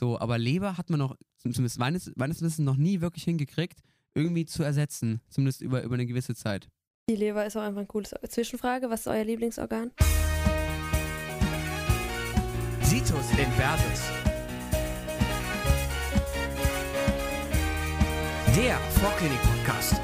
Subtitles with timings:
[0.00, 3.80] So, aber Leber hat man noch, zumindest meines, meines Wissens, noch nie wirklich hingekriegt,
[4.14, 5.20] irgendwie zu ersetzen.
[5.28, 6.70] Zumindest über, über eine gewisse Zeit.
[7.10, 8.14] Die Leber ist auch einfach ein cooles.
[8.26, 9.90] Zwischenfrage: Was ist euer Lieblingsorgan?
[12.80, 14.00] Situs in Versus.
[18.56, 20.00] Der Vorklinik-Podcast.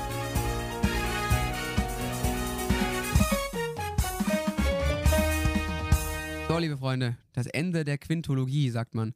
[6.49, 9.15] So, liebe Freunde, das Ende der Quintologie, sagt man.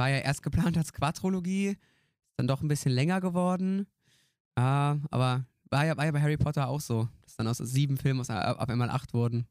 [0.00, 1.78] War ja erst geplant als Quadrologie, ist
[2.38, 3.86] dann doch ein bisschen länger geworden.
[4.56, 7.98] Äh, aber war ja, war ja bei Harry Potter auch so, dass dann aus sieben
[7.98, 9.46] Filmen aus, auf einmal acht wurden.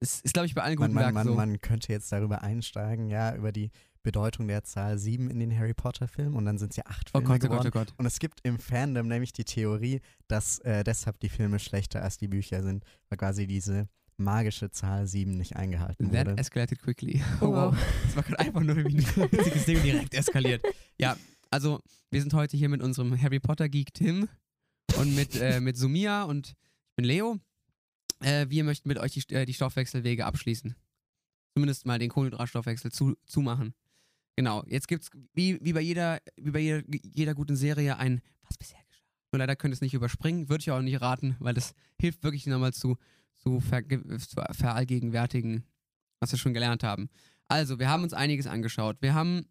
[0.00, 1.34] Ist, ist glaube ich, bei allen guten man, Werken man, so.
[1.34, 3.70] man könnte jetzt darüber einsteigen, ja, über die
[4.02, 7.20] Bedeutung der Zahl 7 in den Harry Potter-Filmen und dann sind es ja acht oh
[7.20, 7.70] Filme Gott, oh geworden.
[7.70, 7.94] Gott, oh Gott.
[7.98, 12.18] Und es gibt im Fandom nämlich die Theorie, dass äh, deshalb die Filme schlechter als
[12.18, 16.38] die Bücher sind, weil quasi diese magische Zahl 7 nicht eingehalten That wurde.
[16.38, 17.22] escalated quickly.
[17.40, 17.76] Oh, wow.
[18.04, 20.62] Das war gerade einfach nur wie ein witziges Ding direkt eskaliert.
[20.98, 21.16] Ja,
[21.50, 21.80] also
[22.10, 24.28] wir sind heute hier mit unserem Harry Potter Geek Tim
[24.98, 26.48] und mit, äh, mit Sumia und
[26.90, 27.38] ich bin Leo.
[28.20, 30.74] Äh, wir möchten mit euch die, äh, die Stoffwechselwege abschließen.
[31.54, 33.74] Zumindest mal den Kohlenhydratstoffwechsel zu, zumachen.
[34.36, 38.56] Genau, jetzt gibt's wie, wie bei jeder, wie bei jeder, jeder guten Serie ein Was
[38.56, 39.02] bisher geschah.
[39.32, 42.22] Nur leider könnt ihr es nicht überspringen, würde ich auch nicht raten, weil das hilft
[42.22, 42.96] wirklich nochmal zu,
[43.42, 45.64] zu, verge- zu verallgegenwärtigen,
[46.20, 47.08] was wir schon gelernt haben.
[47.48, 48.96] Also, wir haben uns einiges angeschaut.
[49.00, 49.46] Wir haben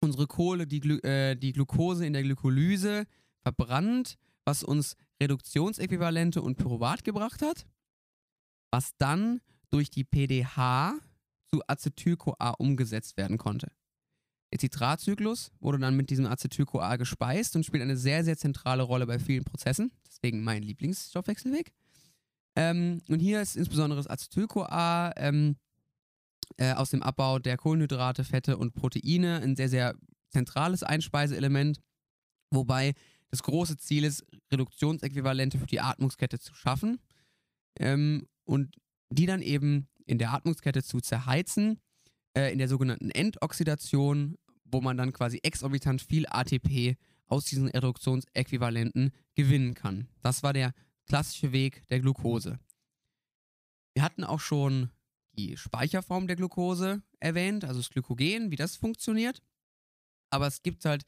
[0.00, 3.06] unsere Kohle, die, Glu äh, die Glucose in der Glykolyse
[3.42, 7.66] verbrannt, was uns Reduktionsäquivalente und Pyruvat gebracht hat,
[8.70, 9.40] was dann
[9.70, 10.94] durch die PDH
[11.50, 13.72] zu Acetyl-CoA umgesetzt werden konnte.
[14.52, 19.06] Der Zitratzyklus wurde dann mit diesem Acetyl-CoA gespeist und spielt eine sehr, sehr zentrale Rolle
[19.06, 19.92] bei vielen Prozessen.
[20.06, 21.72] Deswegen mein Lieblingsstoffwechselweg.
[22.56, 25.56] Ähm, und hier ist insbesondere das Acetyl-CoA ähm,
[26.56, 29.94] äh, aus dem Abbau der Kohlenhydrate, Fette und Proteine ein sehr, sehr
[30.30, 31.80] zentrales Einspeiseelement,
[32.50, 32.94] wobei
[33.30, 36.98] das große Ziel ist, Reduktionsäquivalente für die Atmungskette zu schaffen
[37.78, 38.76] ähm, und
[39.10, 41.80] die dann eben in der Atmungskette zu zerheizen,
[42.34, 46.96] äh, in der sogenannten Endoxidation, wo man dann quasi exorbitant viel ATP
[47.26, 50.08] aus diesen Reduktionsäquivalenten gewinnen kann.
[50.22, 50.72] Das war der
[51.06, 52.58] klassische Weg der Glucose.
[53.94, 54.90] Wir hatten auch schon
[55.32, 59.42] die Speicherform der Glucose erwähnt, also das Glykogen, wie das funktioniert.
[60.30, 61.04] Aber es gibt halt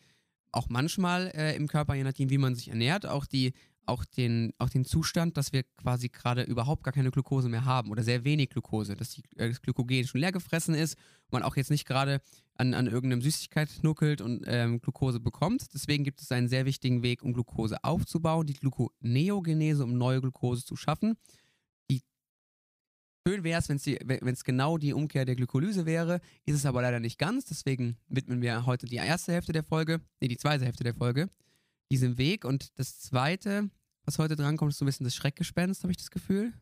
[0.53, 3.53] auch manchmal äh, im Körper, je nachdem, wie man sich ernährt, auch, die,
[3.88, 7.91] auch, den, auch den Zustand, dass wir quasi gerade überhaupt gar keine Glucose mehr haben
[7.91, 10.97] oder sehr wenig Glucose, dass die, äh, das Glykogen schon leer gefressen ist
[11.31, 12.21] man auch jetzt nicht gerade
[12.54, 15.72] an, an irgendeinem Süßigkeit knuckelt und ähm, Glucose bekommt.
[15.75, 20.65] Deswegen gibt es einen sehr wichtigen Weg, um Glucose aufzubauen, die Gluconeogenese, um neue Glucose
[20.65, 21.16] zu schaffen.
[21.91, 22.03] Die
[23.27, 27.00] Schön wäre es, wenn es genau die Umkehr der Glykolyse wäre, ist es aber leider
[27.00, 27.44] nicht ganz.
[27.44, 31.28] Deswegen widmen wir heute die erste Hälfte der Folge, nee, die zweite Hälfte der Folge,
[31.93, 32.44] diesem Weg.
[32.44, 33.71] Und das zweite,
[34.08, 36.54] was heute drankommt, ist so ein bisschen das Schreckgespenst, habe ich das Gefühl.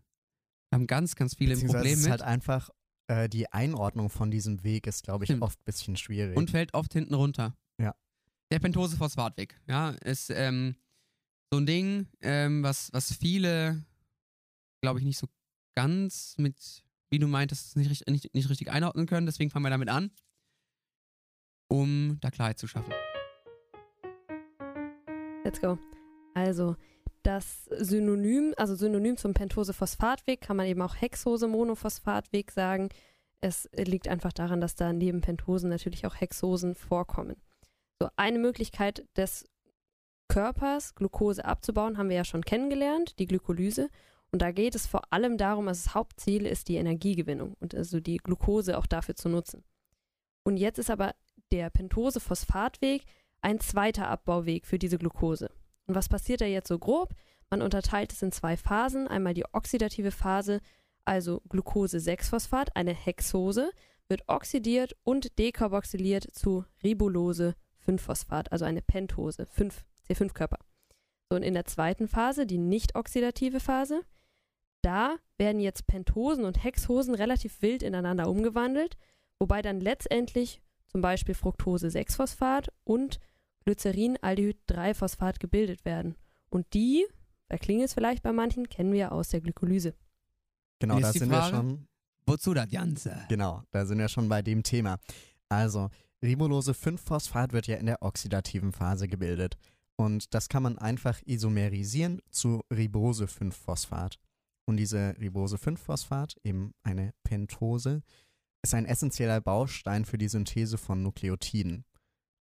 [0.68, 2.70] Wir haben ganz, ganz viele Probleme es ist mit halt einfach,
[3.06, 5.44] äh, die Einordnung von diesem Weg ist, glaube ich, Stimmt.
[5.44, 6.36] oft ein bisschen schwierig.
[6.36, 7.56] und fällt oft hinten runter.
[7.80, 7.94] Ja.
[8.50, 10.74] Der Pentose-Phosphatweg, ja, ist ähm,
[11.52, 13.84] so ein Ding, ähm, was, was viele,
[14.82, 15.28] glaube ich, nicht so
[15.76, 19.26] ganz mit, wie du meintest, nicht, nicht, nicht richtig einordnen können.
[19.26, 20.10] Deswegen fangen wir damit an,
[21.68, 22.92] um da Klarheit zu schaffen.
[25.44, 25.78] Let's go.
[26.34, 26.76] Also,
[27.26, 32.88] das Synonym, also Synonym zum Pentose-Phosphatweg kann man eben auch Hexose-Monophosphatweg sagen.
[33.41, 37.36] Es liegt einfach daran, dass da neben Pentosen natürlich auch Hexosen vorkommen.
[38.00, 39.44] So, eine Möglichkeit des
[40.28, 43.88] Körpers, Glucose abzubauen, haben wir ja schon kennengelernt, die Glykolyse.
[44.31, 47.98] Und da geht es vor allem darum, also das Hauptziel ist die Energiegewinnung und also
[47.98, 49.65] die Glucose auch dafür zu nutzen.
[50.44, 51.15] Und jetzt ist aber
[51.50, 53.03] der Pentose-Phosphatweg
[53.41, 55.50] ein zweiter Abbauweg für diese Glucose.
[55.86, 57.14] Und was passiert da jetzt so grob?
[57.50, 59.06] Man unterteilt es in zwei Phasen.
[59.06, 60.60] Einmal die oxidative Phase,
[61.04, 63.70] also Glucose-6-Phosphat, eine Hexose,
[64.08, 70.59] wird oxidiert und dekarboxyliert zu Ribulose-5-Phosphat, also eine Pentose, 5, C5-Körper.
[71.28, 74.03] So, und in der zweiten Phase, die nicht oxidative Phase,
[74.83, 78.97] da werden jetzt Pentosen und Hexosen relativ wild ineinander umgewandelt,
[79.38, 83.18] wobei dann letztendlich zum Beispiel Fructose-6-Phosphat und
[83.66, 86.16] Glycerin-Aldehyd-3-Phosphat gebildet werden.
[86.48, 87.04] Und die,
[87.48, 89.95] da klingelt es vielleicht bei manchen, kennen wir aus der Glykolyse.
[90.78, 91.53] genau, da sind Frage.
[91.53, 91.89] wir schon.
[92.27, 93.24] Wozu das Ganze?
[93.28, 94.98] Genau, da sind wir schon bei dem Thema.
[95.48, 95.91] Also,
[96.22, 99.57] Ribulose 5-Phosphat wird ja in der oxidativen Phase gebildet.
[99.97, 104.19] Und das kann man einfach isomerisieren zu Ribose 5-Phosphat.
[104.66, 108.03] Und diese Ribose 5-Phosphat, eben eine Pentose,
[108.62, 111.84] ist ein essentieller Baustein für die Synthese von Nukleotiden.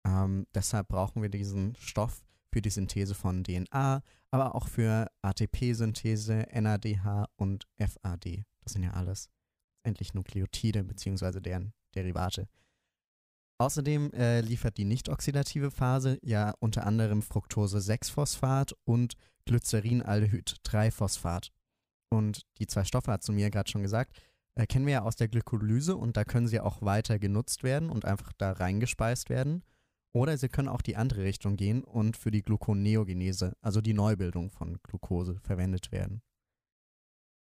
[0.05, 6.47] Ähm, deshalb brauchen wir diesen Stoff für die Synthese von DNA, aber auch für ATP-Synthese,
[6.53, 8.45] NADH und FAD.
[8.61, 9.29] Das sind ja alles
[9.83, 11.39] endlich Nukleotide bzw.
[11.39, 12.47] deren Derivate.
[13.59, 19.13] Außerdem äh, liefert die nicht-oxidative Phase ja unter anderem Fructose-6-Phosphat und
[19.45, 21.51] Glycerinaldehyd-3-Phosphat.
[22.09, 24.15] Und die zwei Stoffe, hat mir gerade schon gesagt,
[24.55, 27.89] äh, kennen wir ja aus der Glykolyse und da können sie auch weiter genutzt werden
[27.89, 29.63] und einfach da reingespeist werden.
[30.13, 34.51] Oder sie können auch die andere Richtung gehen und für die Gluconeogenese, also die Neubildung
[34.51, 36.21] von Glucose, verwendet werden.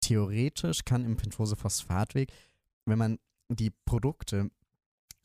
[0.00, 2.32] Theoretisch kann im Pentose-Phosphatweg,
[2.86, 4.50] wenn man die Produkte,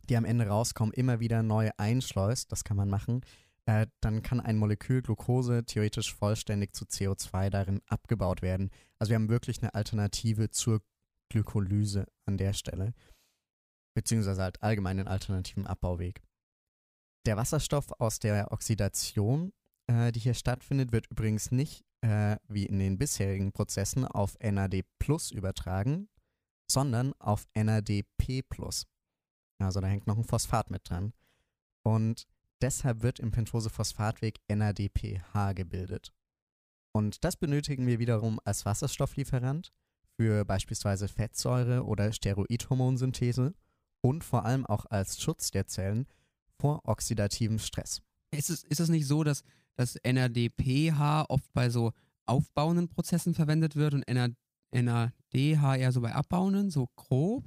[0.09, 3.21] die am Ende rauskommen, immer wieder neu einschleust, das kann man machen,
[3.65, 8.71] äh, dann kann ein Molekül Glucose theoretisch vollständig zu CO2 darin abgebaut werden.
[8.99, 10.81] Also wir haben wirklich eine Alternative zur
[11.29, 12.93] Glykolyse an der Stelle,
[13.93, 16.21] beziehungsweise halt allgemein alternativen Abbauweg.
[17.25, 19.51] Der Wasserstoff aus der Oxidation,
[19.87, 24.83] äh, die hier stattfindet, wird übrigens nicht äh, wie in den bisherigen Prozessen auf NAD
[24.99, 26.09] Plus übertragen,
[26.69, 28.85] sondern auf NADP Plus.
[29.59, 31.13] Also da hängt noch ein Phosphat mit dran.
[31.83, 32.27] Und
[32.61, 36.13] deshalb wird im Pentose-Phosphatweg NADPH gebildet.
[36.93, 39.71] Und das benötigen wir wiederum als Wasserstofflieferant
[40.19, 43.53] für beispielsweise Fettsäure oder Steroidhormonsynthese
[44.01, 46.07] und vor allem auch als Schutz der Zellen
[46.59, 48.01] vor oxidativem Stress.
[48.31, 49.43] Ist es, ist es nicht so, dass
[49.75, 51.91] das NADPH oft bei so
[52.25, 57.43] aufbauenden Prozessen verwendet wird und NADH eher so bei abbauenden, so grob?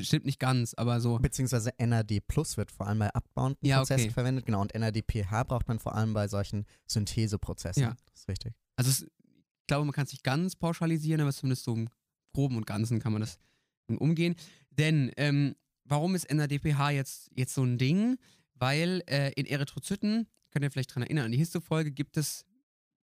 [0.00, 1.18] Stimmt nicht ganz, aber so.
[1.18, 4.12] Beziehungsweise NAD Plus wird vor allem bei abbauenden Ja, Prozessen okay.
[4.14, 4.62] verwendet, genau.
[4.62, 7.82] Und NADPH braucht man vor allem bei solchen Syntheseprozessen.
[7.82, 7.96] Ja.
[8.06, 8.54] Das ist richtig.
[8.76, 11.88] Also es, ich glaube, man kann es nicht ganz pauschalisieren, aber zumindest so im
[12.32, 13.38] Groben und Ganzen kann man das
[13.88, 14.36] umgehen.
[14.70, 18.18] Denn ähm, warum ist NADPH jetzt, jetzt so ein Ding?
[18.62, 22.44] Weil äh, in Erythrozyten, könnt ihr vielleicht daran erinnern, an die Histofolge gibt es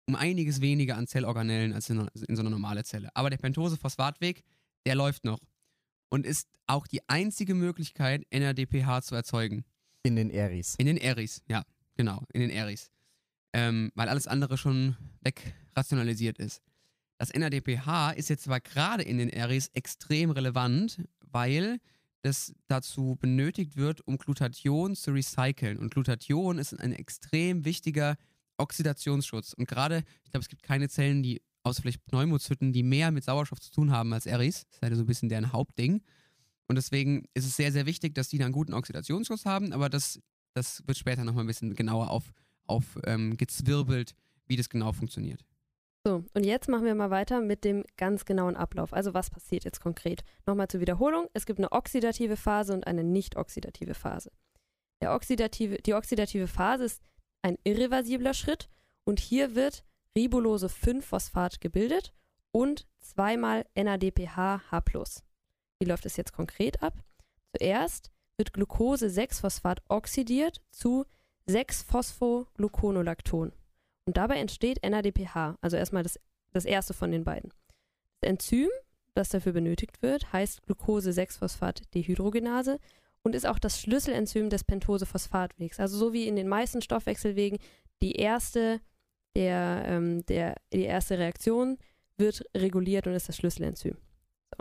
[0.05, 3.15] um einiges weniger an Zellorganellen als in, in so einer normalen Zelle.
[3.15, 4.43] Aber der Pentose-Phosphatweg,
[4.85, 5.39] der läuft noch.
[6.09, 9.63] Und ist auch die einzige Möglichkeit, NADPH zu erzeugen.
[10.03, 10.75] In den Eris.
[10.79, 11.63] In den Eris, ja,
[11.95, 12.91] genau, in den Eris.
[13.53, 16.61] Ähm, weil alles andere schon wegrationalisiert ist.
[17.19, 21.79] Das NADPH ist jetzt zwar gerade in den Eris extrem relevant, weil
[22.27, 25.77] das dazu benötigt wird, um Glutathion zu recyceln.
[25.77, 28.17] Und Glutathion ist ein extrem wichtiger
[28.57, 29.53] Oxidationsschutz.
[29.53, 33.23] Und gerade, ich glaube, es gibt keine Zellen, die, außer vielleicht Pneumozyten, die mehr mit
[33.23, 34.65] Sauerstoff zu tun haben als Eris.
[34.67, 36.01] Das ist halt so ein bisschen deren Hauptding.
[36.67, 39.89] Und deswegen ist es sehr, sehr wichtig, dass die da einen guten Oxidationsschutz haben, aber
[39.89, 40.19] das,
[40.53, 42.33] das wird später nochmal ein bisschen genauer auf,
[42.65, 45.45] auf ähm, wie das genau funktioniert.
[46.07, 48.93] So, und jetzt machen wir mal weiter mit dem ganz genauen Ablauf.
[48.93, 50.23] Also was passiert jetzt konkret?
[50.45, 51.27] Nochmal zur Wiederholung.
[51.33, 54.31] Es gibt eine oxidative Phase und eine nicht-oxidative Phase.
[55.01, 57.03] Der oxidative, die oxidative Phase ist
[57.41, 58.69] ein irreversibler Schritt
[59.03, 59.83] und hier wird
[60.17, 62.13] Ribulose 5-Phosphat gebildet
[62.53, 64.81] und zweimal NADPH-H+.
[65.81, 66.93] Wie läuft es jetzt konkret ab?
[67.53, 71.05] Zuerst wird Glucose 6-Phosphat oxidiert zu
[71.49, 73.51] 6-Phosphogluconolacton.
[74.07, 76.17] Und dabei entsteht NADPH, also erstmal das,
[76.53, 77.51] das erste von den beiden.
[78.21, 78.69] Das Enzym,
[79.15, 82.79] das dafür benötigt wird, heißt Glucose-6-Phosphat-Dehydrogenase
[83.23, 85.81] und ist auch das Schlüsselenzym des Pentose-Phosphatwegs.
[85.81, 87.59] Also so wie in den meisten Stoffwechselwegen
[88.01, 88.79] die erste,
[89.35, 91.77] der, ähm, der, die erste Reaktion
[92.15, 93.95] wird reguliert und ist das Schlüsselenzym.
[93.95, 94.57] So.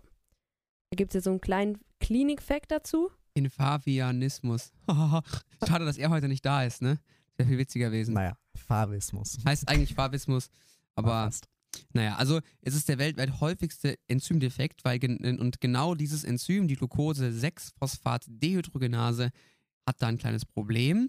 [0.91, 3.13] Da gibt es jetzt so einen kleinen Klinik-Fact dazu.
[3.35, 4.73] Infavianismus.
[5.69, 6.99] Schade, dass er heute nicht da ist, ne?
[7.37, 8.15] Wäre viel witziger gewesen.
[8.15, 8.37] Naja,
[8.67, 9.39] Favismus.
[9.45, 10.49] Heißt eigentlich Favismus,
[10.95, 11.31] aber
[11.93, 14.99] naja, also es ist der weltweit häufigste Enzymdefekt, weil
[15.41, 19.31] und genau dieses Enzym, die Glucose-6-Phosphat-Dehydrogenase,
[19.87, 21.09] hat da ein kleines Problem.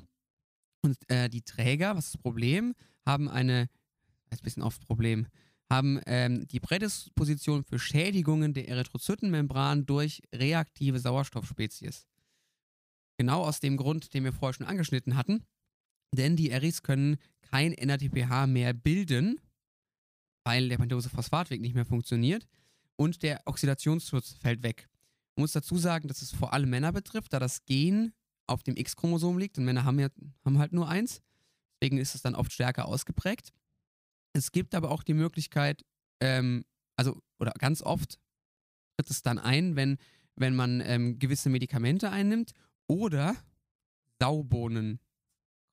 [0.84, 3.70] Und äh, die Träger, was ist das Problem, haben eine,
[4.30, 5.28] ein bisschen oft Problem,
[5.70, 12.08] haben ähm, die Prädisposition für Schädigungen der Erythrozytenmembran durch reaktive Sauerstoffspezies.
[13.18, 15.44] Genau aus dem Grund, den wir vorher schon angeschnitten hatten.
[16.14, 17.18] Denn die Eris können
[17.50, 19.40] kein NADPH mehr bilden,
[20.44, 22.48] weil der Pentose-Phosphatweg nicht mehr funktioniert
[22.96, 24.90] und der Oxidationsschutz fällt weg.
[25.36, 28.14] Man muss dazu sagen, dass es vor allem Männer betrifft, da das Gen
[28.48, 30.10] auf dem X-Chromosom liegt und Männer haben, ja,
[30.46, 31.22] haben halt nur eins.
[31.80, 33.54] Deswegen ist es dann oft stärker ausgeprägt.
[34.34, 35.86] Es gibt aber auch die Möglichkeit,
[36.22, 38.20] ähm, also, oder ganz oft
[38.96, 39.98] tritt es dann ein, wenn,
[40.36, 42.54] wenn man ähm, gewisse Medikamente einnimmt
[42.88, 43.36] oder
[44.20, 45.00] Saubohnen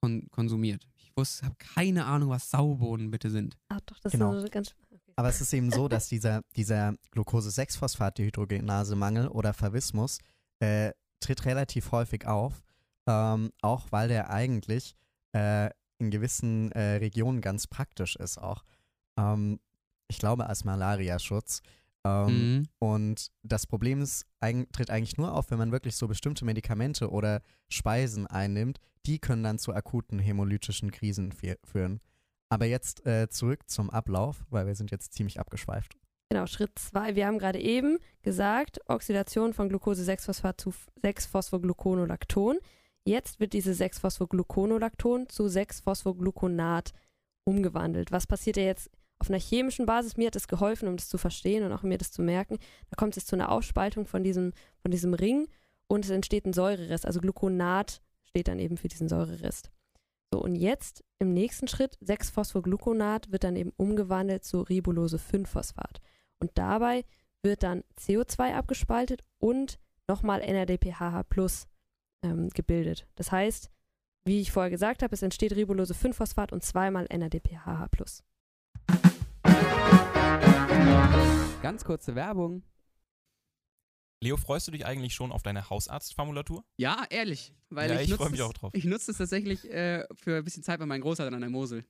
[0.01, 0.87] kon konsumiert.
[1.15, 3.55] Ich wusste, habe keine Ahnung, was Saubohnen bitte sind.
[3.69, 4.33] Ach doch, das Genau.
[4.35, 4.75] ist so ganz.
[4.91, 5.13] Okay.
[5.15, 10.19] Aber es ist eben so, dass dieser, dieser Glucose-6-Phosphat-Dehydrogenase-Mangel oder Favismus
[10.59, 12.61] äh, tritt relativ häufig auf
[13.07, 14.95] ähm, auch weil der eigentlich
[15.33, 15.69] äh,
[15.99, 18.63] in gewissen äh, Regionen ganz praktisch ist auch.
[19.17, 19.59] Ähm,
[20.07, 21.61] ich glaube als Malariaschutz.
[22.03, 22.67] Ähm, Mhm.
[22.79, 27.09] Und das Problem ist, eig tritt eigentlich nur auf, wenn man wirklich so bestimmte Medikamente
[27.11, 28.79] oder Speisen einnimmt.
[29.05, 31.99] Die können dann zu akuten hämolytischen Krisen fü- führen.
[32.49, 35.95] Aber jetzt äh, zurück zum Ablauf, weil wir sind jetzt ziemlich abgeschweift.
[36.29, 37.15] Genau, Schritt 2.
[37.15, 42.57] Wir haben gerade eben gesagt, Oxidation von Glucose-6-Phosphat zu 6-Phosphogluconolacton.
[43.05, 46.93] Jetzt wird diese 6-Phosphogluconolacton zu 6-Phosphogluconat
[47.43, 48.11] umgewandelt.
[48.11, 50.17] Was passiert ja jetzt auf einer chemischen Basis?
[50.17, 52.57] Mir hat es geholfen, um das zu verstehen und auch mir das zu merken.
[52.89, 55.47] Da kommt es zu einer Aufspaltung von diesem, von diesem Ring
[55.87, 57.05] und es entsteht ein Säurerest.
[57.05, 58.01] Also Gluconat
[58.35, 59.71] steht dann eben für diesen Säurerest.
[60.33, 66.01] So, und jetzt im nächsten Schritt, 6-Phosphogluconat wird dann eben umgewandelt zu Ribulose-5-Phosphat.
[66.39, 67.05] Und dabei
[67.43, 71.67] wird dann CO2 abgespaltet und nochmal NADPHH plus
[72.23, 73.07] ähm, gebildet.
[73.15, 73.71] Das heißt,
[74.25, 78.21] wie ich vorher gesagt habe, es entsteht Ribulose-5-Phosphat und zweimal NADPHH plus.
[81.61, 82.63] Ganz kurze Werbung.
[84.25, 86.65] Leo, freust du dich eigentlich schon auf deine Hausarztformulatur?
[86.77, 87.53] Ja, ehrlich.
[87.69, 88.71] Weil Ja, ich, ich nutze freu mich auch drauf.
[88.73, 91.85] Ich nutze es tatsächlich äh, für ein bisschen Zeit bei meinen Großeltern an der Mosel.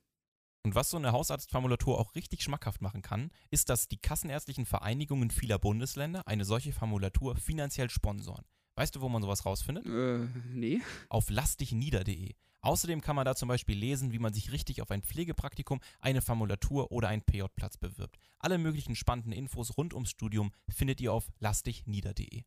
[0.62, 5.30] Und was so eine Hausarztformulatur auch richtig schmackhaft machen kann, ist, dass die kassenärztlichen Vereinigungen
[5.30, 8.44] vieler Bundesländer eine solche Formulatur finanziell sponsoren.
[8.74, 9.86] Weißt du, wo man sowas rausfindet?
[9.86, 10.82] Äh, nee.
[11.08, 12.34] Auf lastignieder.de.
[12.66, 16.20] Außerdem kann man da zum Beispiel lesen, wie man sich richtig auf ein Pflegepraktikum, eine
[16.20, 18.18] Formulatur oder einen PJ-Platz bewirbt.
[18.40, 22.42] Alle möglichen spannenden Infos rund ums Studium findet ihr auf lastignieder.de.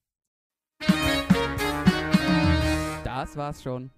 [3.06, 3.92] Das war's schon.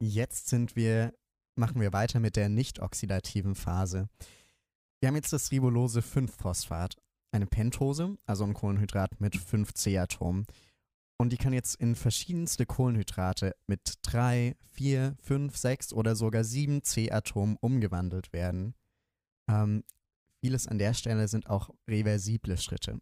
[0.00, 1.12] Jetzt sind wir,
[1.56, 4.08] machen wir weiter mit der nicht oxidativen Phase.
[5.00, 6.96] Wir haben jetzt das Ribulose 5-Phosphat,
[7.32, 10.46] eine Pentose, also ein Kohlenhydrat mit 5 C-Atomen.
[11.18, 16.82] Und die kann jetzt in verschiedenste Kohlenhydrate mit 3, 4, 5, 6 oder sogar 7
[16.82, 18.74] C-Atomen umgewandelt werden.
[19.48, 19.84] Ähm,
[20.40, 23.00] vieles an der Stelle sind auch reversible Schritte.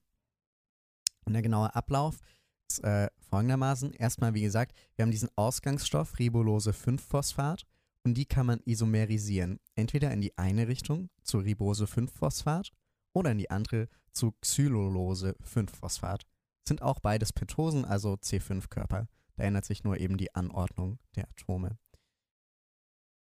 [1.24, 2.20] Und der genaue Ablauf
[2.68, 3.92] ist äh, folgendermaßen.
[3.94, 7.64] Erstmal, wie gesagt, wir haben diesen Ausgangsstoff Ribulose 5-Phosphat
[8.04, 9.58] und die kann man isomerisieren.
[9.74, 12.70] Entweder in die eine Richtung zu Ribose 5-Phosphat
[13.12, 16.22] oder in die andere zu Xylulose 5-Phosphat.
[16.66, 19.06] Sind auch beides Pentosen, also C5-Körper.
[19.36, 21.78] Da ändert sich nur eben die Anordnung der Atome.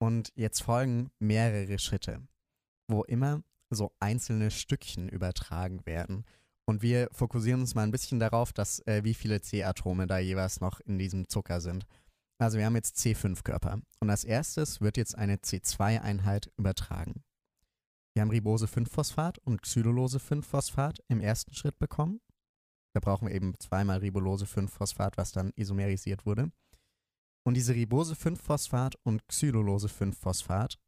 [0.01, 2.21] Und jetzt folgen mehrere Schritte,
[2.87, 6.25] wo immer so einzelne Stückchen übertragen werden.
[6.65, 10.61] Und wir fokussieren uns mal ein bisschen darauf, dass äh, wie viele C-Atome da jeweils
[10.61, 11.85] noch in diesem Zucker sind.
[12.39, 13.81] Also wir haben jetzt C5-Körper.
[13.99, 17.23] Und als erstes wird jetzt eine C2-Einheit übertragen.
[18.13, 22.21] Wir haben Ribose 5-Phosphat und Xylulose 5-Phosphat im ersten Schritt bekommen.
[22.93, 26.51] Da brauchen wir eben zweimal Ribulose 5-Phosphat, was dann isomerisiert wurde.
[27.43, 30.79] Und diese Ribose 5-Phosphat und Xylulose 5-Phosphat,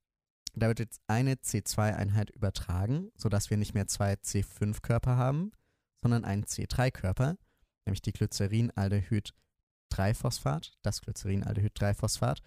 [0.54, 5.54] da wird jetzt eine C2-Einheit übertragen, sodass wir nicht mehr zwei C5-Körper haben,
[6.02, 7.38] sondern einen C3-Körper,
[7.86, 12.42] nämlich die Glycerinaldehyd-3-Phosphat, das Glycerinaldehyd-3-Phosphat,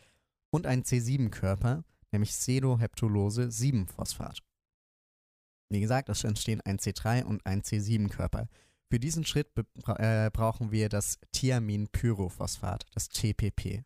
[0.51, 4.43] und einen C7-Körper, nämlich Sedoheptulose 7-Phosphat.
[5.71, 8.49] Wie gesagt, es entstehen ein C3 und ein C7-Körper.
[8.91, 9.51] Für diesen Schritt
[9.87, 13.85] äh, brauchen wir das Thiaminpyrophosphat, das TPP.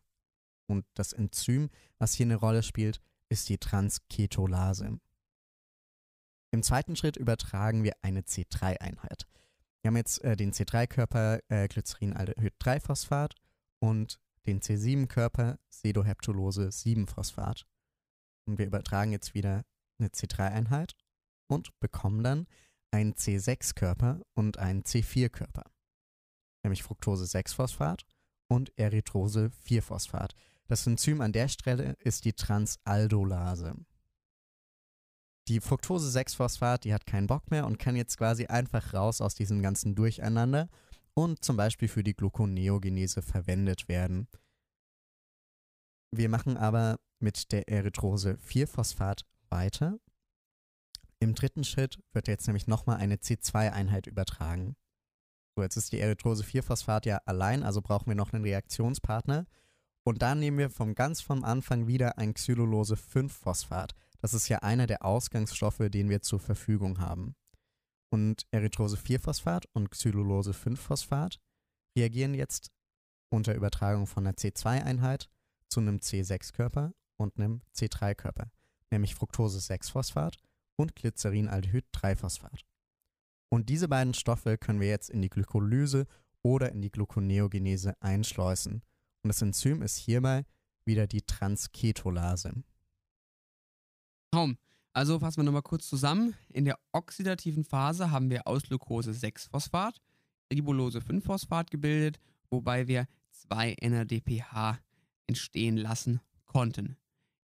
[0.67, 4.99] Und das Enzym, was hier eine Rolle spielt, ist die Transketolase.
[6.51, 9.27] Im zweiten Schritt übertragen wir eine C3-Einheit.
[9.81, 13.35] Wir haben jetzt äh, den C3-Körper äh, Glycerinaldehyd-3-Phosphat
[13.79, 17.65] und den C7-Körper Sedoheptulose 7-Phosphat.
[18.45, 19.63] Und wir übertragen jetzt wieder
[19.99, 20.95] eine C3-Einheit
[21.47, 22.47] und bekommen dann
[22.91, 25.63] einen C6-Körper und einen C4-Körper.
[26.63, 28.05] Nämlich Fructose 6-Phosphat
[28.47, 30.33] und Erythrose 4-Phosphat.
[30.67, 33.75] Das Enzym an der Stelle ist die Transaldolase.
[35.47, 39.33] Die Fructose 6-Phosphat, die hat keinen Bock mehr und kann jetzt quasi einfach raus aus
[39.33, 40.69] diesem ganzen Durcheinander
[41.15, 44.27] und zum Beispiel für die Gluconeogenese verwendet werden.
[46.11, 49.99] Wir machen aber mit der Erythrose 4-Phosphat weiter.
[51.19, 54.75] Im dritten Schritt wird jetzt nämlich nochmal eine C2-Einheit übertragen.
[55.55, 59.45] So, jetzt ist die Erythrose-4-Phosphat ja allein, also brauchen wir noch einen Reaktionspartner.
[60.05, 63.93] Und dann nehmen wir vom ganz vom Anfang wieder ein Xylulose-5-Phosphat.
[64.21, 67.35] Das ist ja einer der Ausgangsstoffe, den wir zur Verfügung haben.
[68.09, 71.39] Und Erythrose-4-Phosphat und Xylulose-5-Phosphat
[71.97, 72.71] reagieren jetzt
[73.29, 75.29] unter Übertragung von einer C2-Einheit
[75.67, 78.49] zu einem C6-Körper und einem C3-Körper,
[78.89, 80.37] nämlich Fructose-6-Phosphat
[80.79, 82.65] und Glycerinaldehyd Phosphat.
[83.51, 86.05] Und diese beiden Stoffe können wir jetzt in die Glykolyse
[86.41, 88.81] oder in die Gluconeogenese einschleusen.
[89.23, 90.45] Und das Enzym ist hierbei
[90.85, 92.63] wieder die Transketolase.
[94.31, 94.57] Kaum.
[94.93, 96.35] Also fassen wir nochmal kurz zusammen.
[96.49, 99.97] In der oxidativen Phase haben wir aus Glucose 6-Phosphat,
[100.51, 102.19] Ribulose 5-Phosphat gebildet,
[102.49, 104.79] wobei wir 2 NADPH
[105.27, 106.97] entstehen lassen konnten.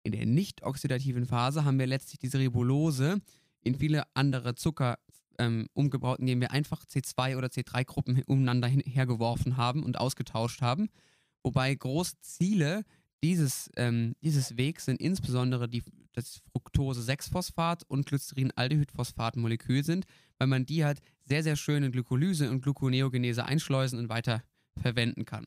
[0.02, 3.20] In der nicht oxidativen Phase haben wir letztlich diese Ribulose
[3.62, 4.98] in viele andere Zucker
[5.38, 10.88] ähm, umgebaut, indem wir einfach C2 oder C3-Gruppen umeinander hergeworfen haben und ausgetauscht haben.
[11.42, 12.84] Wobei große Ziele
[13.22, 20.06] dieses, ähm, dieses Wegs sind insbesondere die, das Fructose-6-Phosphat und Glycerin-Aldehyd-Phosphat-Molekül sind,
[20.38, 24.42] weil man die halt sehr, sehr schön in Glykolyse und Gluconeogenese einschleusen und weiter
[24.76, 25.46] verwenden kann.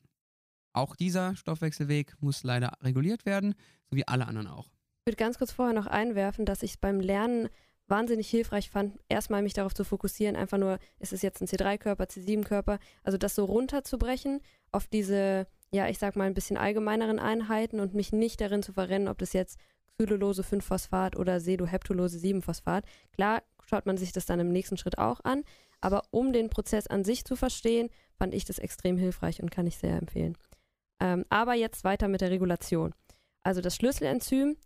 [0.74, 3.54] Auch dieser Stoffwechselweg muss leider reguliert werden,
[3.90, 4.68] so wie alle anderen auch.
[5.00, 7.48] Ich würde ganz kurz vorher noch einwerfen, dass ich es beim Lernen
[7.86, 12.04] wahnsinnig hilfreich fand, erstmal mich darauf zu fokussieren, einfach nur, ist es jetzt ein C3-Körper,
[12.04, 14.40] C7-Körper, also das so runterzubrechen
[14.72, 18.72] auf diese, ja, ich sag mal, ein bisschen allgemeineren Einheiten und mich nicht darin zu
[18.72, 19.58] verrennen, ob das jetzt
[19.98, 22.84] Xylulose 5-Phosphat oder Sedoheptulose 7-Phosphat.
[23.12, 25.44] Klar schaut man sich das dann im nächsten Schritt auch an,
[25.80, 29.66] aber um den Prozess an sich zu verstehen, fand ich das extrem hilfreich und kann
[29.66, 30.36] ich sehr empfehlen.
[31.00, 32.94] Ähm, aber jetzt weiter mit der Regulation.
[33.42, 34.56] Also das Schlüsselenzym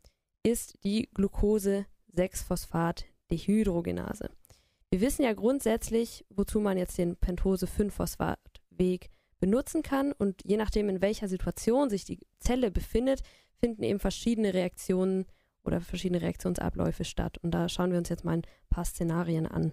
[0.43, 4.31] ist die Glucose 6-Phosphat-Dehydrogenase.
[4.91, 11.03] Wir wissen ja grundsätzlich, wozu man jetzt den Pentose-5-Phosphat-Weg benutzen kann und je nachdem, in
[11.03, 13.23] welcher Situation sich die Zelle befindet,
[13.61, 15.27] finden eben verschiedene Reaktionen
[15.65, 17.39] oder verschiedene Reaktionsabläufe statt.
[17.39, 19.73] Und da schauen wir uns jetzt mal ein paar Szenarien an.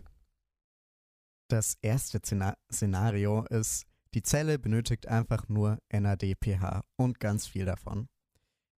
[1.48, 3.86] Das erste Szena- Szenario ist,
[4.16, 8.08] die Zelle benötigt einfach nur NADPH und ganz viel davon.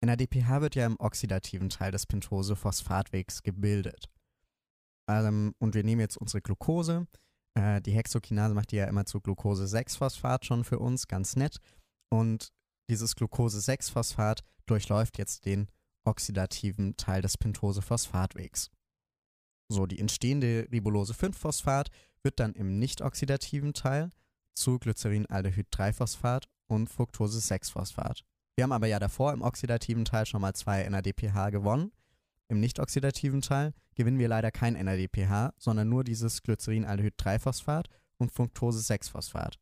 [0.03, 4.09] NADPH wird ja im oxidativen Teil des Pentose-Phosphatwegs gebildet.
[5.07, 7.07] Ähm, und wir nehmen jetzt unsere Glucose.
[7.53, 11.57] Äh, die Hexokinase macht die ja immer zu Glucose-6-Phosphat schon für uns, ganz nett.
[12.09, 12.51] Und
[12.89, 15.67] dieses Glucose-6-Phosphat durchläuft jetzt den
[16.03, 18.71] oxidativen Teil des Pentose-Phosphatwegs.
[19.69, 21.89] So, die entstehende Ribulose-5-Phosphat
[22.23, 24.09] wird dann im nicht-oxidativen Teil
[24.57, 28.23] zu Glycerin-Aldehyd-3-Phosphat und Fructose-6-Phosphat.
[28.55, 31.91] Wir haben aber ja davor im oxidativen Teil schon mal zwei NADPH gewonnen.
[32.49, 39.59] Im nicht-oxidativen Teil gewinnen wir leider kein NADPH, sondern nur dieses Glycerin-Aldehyd-3-Phosphat und Fructose-6-Phosphat.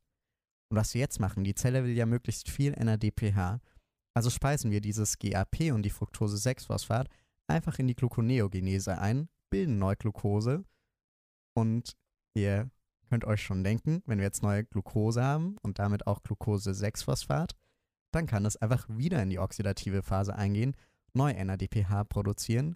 [0.69, 3.59] Und was wir jetzt machen, die Zelle will ja möglichst viel NADPH,
[4.13, 7.09] also speisen wir dieses GAP und die Fructose-6-Phosphat
[7.47, 10.63] einfach in die Gluconeogenese ein, bilden Neuglucose
[11.53, 11.97] und
[12.33, 12.69] ihr
[13.09, 17.55] könnt euch schon denken, wenn wir jetzt neue Glucose haben und damit auch Glucose-6-Phosphat,
[18.11, 20.75] dann kann es einfach wieder in die oxidative Phase eingehen,
[21.13, 22.75] neu NADPH produzieren,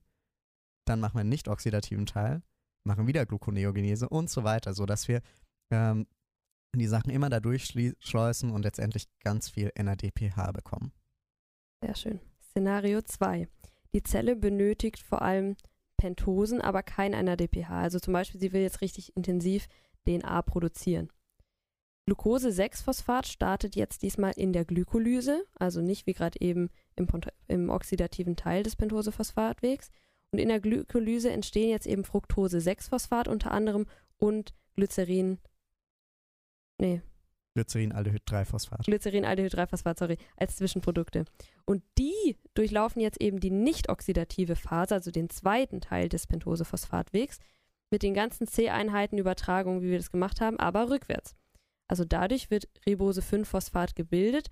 [0.86, 2.42] dann machen wir einen nicht-oxidativen Teil,
[2.84, 5.22] machen wieder Gluconeogenese und so weiter, sodass wir
[5.72, 6.08] ähm,
[6.76, 10.92] die Sachen immer da durchschleusen und letztendlich ganz viel NADPH bekommen.
[11.84, 12.20] Sehr schön.
[12.52, 13.48] Szenario 2.
[13.94, 15.56] Die Zelle benötigt vor allem
[15.98, 17.70] Pentosen, aber kein NADPH.
[17.70, 19.68] Also zum Beispiel, sie will jetzt richtig intensiv
[20.10, 21.10] DNA produzieren.
[22.06, 27.08] Glucose-6-Phosphat startet jetzt diesmal in der Glykolyse, also nicht wie gerade eben im,
[27.48, 29.92] im oxidativen Teil des Pentose-Phosphatwegs.
[30.32, 33.86] Und in der Glykolyse entstehen jetzt eben Fructose-6-Phosphat unter anderem
[34.18, 35.38] und Glycerin,
[36.80, 37.02] nee,
[37.56, 38.86] Glycerin-Aldehyd-3-Phosphat.
[38.86, 41.26] Glycerin-Aldehyd-3-Phosphat, sorry, als Zwischenprodukte.
[41.66, 47.40] Und die durchlaufen jetzt eben die nicht-oxidative Phase, also den zweiten Teil des Pentose-Phosphatwegs,
[47.92, 51.36] mit den ganzen C-Einheiten-Übertragungen, wie wir das gemacht haben, aber rückwärts.
[51.88, 54.50] Also dadurch wird Ribose-5-Phosphat gebildet,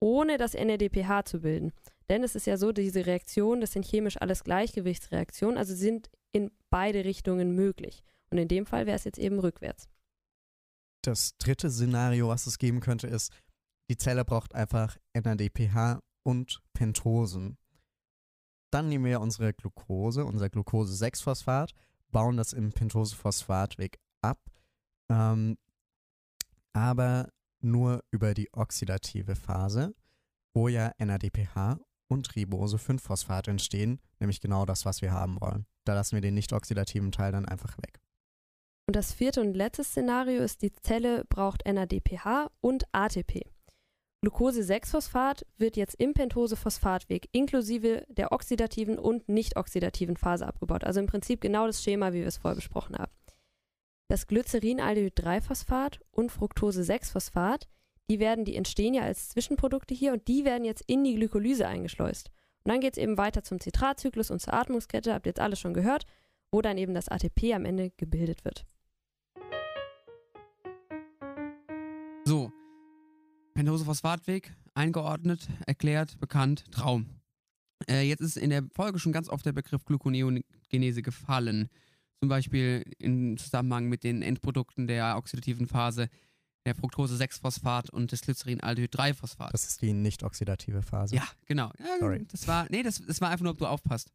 [0.00, 1.72] ohne das NADPH zu bilden.
[2.08, 6.50] Denn es ist ja so, diese Reaktionen, das sind chemisch alles Gleichgewichtsreaktionen, also sind in
[6.68, 8.02] beide Richtungen möglich.
[8.30, 9.88] Und in dem Fall wäre es jetzt eben rückwärts.
[11.02, 13.32] Das dritte Szenario, was es geben könnte, ist,
[13.88, 17.56] die Zelle braucht einfach NADPH und Pentosen.
[18.72, 21.72] Dann nehmen wir unsere Glucose, unser Glucose-6-Phosphat,
[22.10, 24.38] bauen das im Pentose-Phosphatweg ab,
[25.10, 25.56] ähm,
[26.72, 27.28] aber
[27.60, 29.94] nur über die oxidative Phase,
[30.54, 35.66] wo ja NADPH und Ribose-5-Phosphat entstehen, nämlich genau das, was wir haben wollen.
[35.84, 38.00] Da lassen wir den nicht oxidativen Teil dann einfach weg.
[38.86, 43.46] Und das vierte und letzte Szenario ist, die Zelle braucht NADPH und ATP.
[44.22, 50.84] Glucose-6-Phosphat wird jetzt im Pentose-Phosphatweg inklusive der oxidativen und nicht oxidativen Phase abgebaut.
[50.84, 53.12] Also im Prinzip genau das Schema, wie wir es vorher besprochen haben.
[54.08, 57.66] Das Glycerin-Aldehyd-3-Phosphat und Fructose-6-Phosphat,
[58.10, 61.66] die werden, die entstehen ja als Zwischenprodukte hier und die werden jetzt in die Glykolyse
[61.66, 62.30] eingeschleust.
[62.64, 65.60] Und dann geht es eben weiter zum Zitratzyklus und zur Atmungskette, habt ihr jetzt alles
[65.60, 66.04] schon gehört,
[66.50, 68.66] wo dann eben das ATP am Ende gebildet wird.
[73.60, 77.06] So, Pentose-Phosphatweg, eingeordnet, erklärt, bekannt, Traum.
[77.90, 81.68] Äh, jetzt ist in der Folge schon ganz oft der Begriff Gluconeogenese gefallen.
[82.20, 86.08] Zum Beispiel im Zusammenhang mit den Endprodukten der oxidativen Phase,
[86.64, 89.52] der Fructose-6-Phosphat und des Glycerin-Aldehyd-3-Phosphat.
[89.52, 91.16] Das ist die nicht oxidative Phase.
[91.16, 91.70] Ja, genau.
[91.78, 92.26] Ja, Sorry.
[92.30, 94.10] Das war, nee, das, das war einfach nur, ob du aufpasst.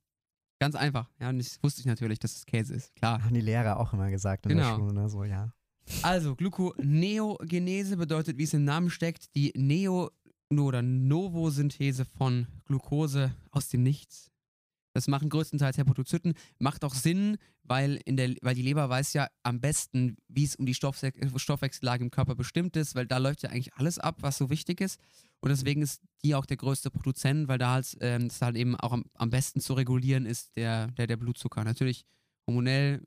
[0.59, 1.07] Ganz einfach.
[1.19, 2.95] Ja, und das wusste ich natürlich, dass es Käse ist.
[2.95, 3.23] Klar.
[3.23, 4.77] Haben die Lehrer auch immer gesagt in der Genau.
[4.77, 5.09] Schule, ne?
[5.09, 5.51] So, ja.
[6.01, 10.11] Also, Gluconeogenese bedeutet, wie es im Namen steckt, die Neo-
[10.51, 14.31] oder Novosynthese von Glucose aus dem Nichts.
[14.93, 16.35] Das machen größtenteils Hepatozyten.
[16.57, 20.55] Macht auch Sinn, weil, in der, weil die Leber weiß ja am besten, wie es
[20.55, 24.17] um die Stoffse Stoffwechsellage im Körper bestimmt ist, weil da läuft ja eigentlich alles ab,
[24.21, 24.99] was so wichtig ist.
[25.41, 28.77] Und deswegen ist die auch der größte Produzent, weil da halt, ähm, das halt eben
[28.77, 31.65] auch am, am besten zu regulieren ist, der, der, der Blutzucker.
[31.65, 32.05] Natürlich
[32.47, 33.03] hormonell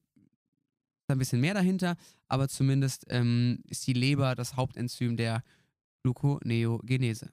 [1.15, 1.97] ein bisschen mehr dahinter,
[2.29, 5.43] aber zumindest ähm, ist die Leber das Hauptenzym der
[6.03, 7.31] Gluconeogenese.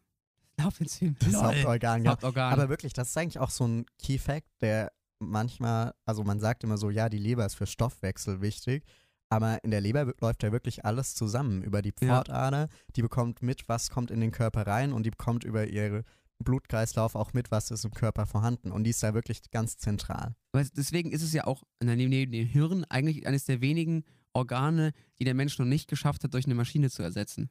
[0.57, 1.15] Das Hauptenzym.
[1.19, 1.43] Das Lol.
[1.43, 2.11] Hauptorgan, ja.
[2.11, 2.53] Hauptorgan.
[2.53, 6.63] Aber wirklich, das ist eigentlich auch so ein Key Fact, der manchmal, also man sagt
[6.63, 8.83] immer so, ja, die Leber ist für Stoffwechsel wichtig,
[9.29, 11.61] aber in der Leber läuft ja wirklich alles zusammen.
[11.63, 12.15] Über die Ja.
[12.17, 16.03] Pfortader, die bekommt mit, was kommt in den Körper rein und die bekommt über ihren
[16.45, 18.71] Blutkreislauf auch mit, was ist im Körper vorhanden.
[18.71, 20.35] Und die ist da wirklich ganz zentral.
[20.53, 25.25] Deswegen ist es ja auch neben neben dem Hirn eigentlich eines der wenigen Organe, die
[25.25, 27.49] der Mensch noch nicht geschafft hat, durch eine Maschine zu ersetzen.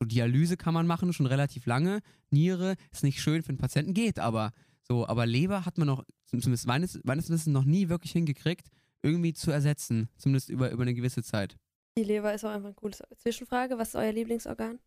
[0.00, 2.00] So Dialyse kann man machen, schon relativ lange.
[2.30, 4.52] Niere ist nicht schön für den Patienten, geht aber.
[4.82, 8.68] So, aber Leber hat man noch, zumindest meines, meines Wissens, noch nie wirklich hingekriegt,
[9.02, 10.08] irgendwie zu ersetzen.
[10.16, 11.56] Zumindest über, über eine gewisse Zeit.
[11.98, 13.02] Die Leber ist auch einfach ein cooles.
[13.16, 14.78] Zwischenfrage, was ist euer Lieblingsorgan?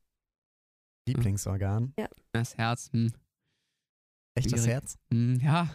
[1.08, 1.94] Lieblingsorgan.
[2.32, 3.12] Das Herz, hm.
[4.36, 4.68] Echt das.
[4.68, 4.98] Herz?
[5.12, 5.70] Hm, ja.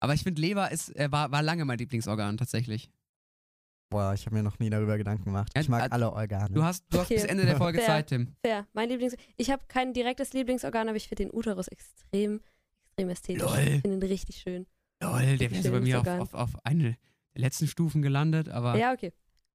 [0.00, 2.90] Aber ich finde, Leber ist, äh, war, war lange mein Lieblingsorgan tatsächlich.
[3.90, 5.52] Boah, ich habe mir noch nie darüber Gedanken gemacht.
[5.56, 6.52] Ich mag alle Organe.
[6.54, 7.14] Du hast, du hast Okay.
[7.14, 7.86] bis Ende der Folge Fair.
[7.86, 8.34] Zeit, Tim.
[8.44, 8.66] Fair.
[8.72, 9.14] Mein Lieblings.
[9.36, 12.40] Ich habe kein direktes Lieblingsorgan, aber ich finde den Uterus extrem,
[12.86, 13.42] extrem ästhetisch.
[13.42, 13.58] Lol.
[13.58, 14.66] Ich finde ihn richtig schön.
[15.02, 16.96] Lol, der wäre so bei mir auf, auf, auf eine
[17.34, 19.12] der letzten Stufen gelandet, aber Ja, okay.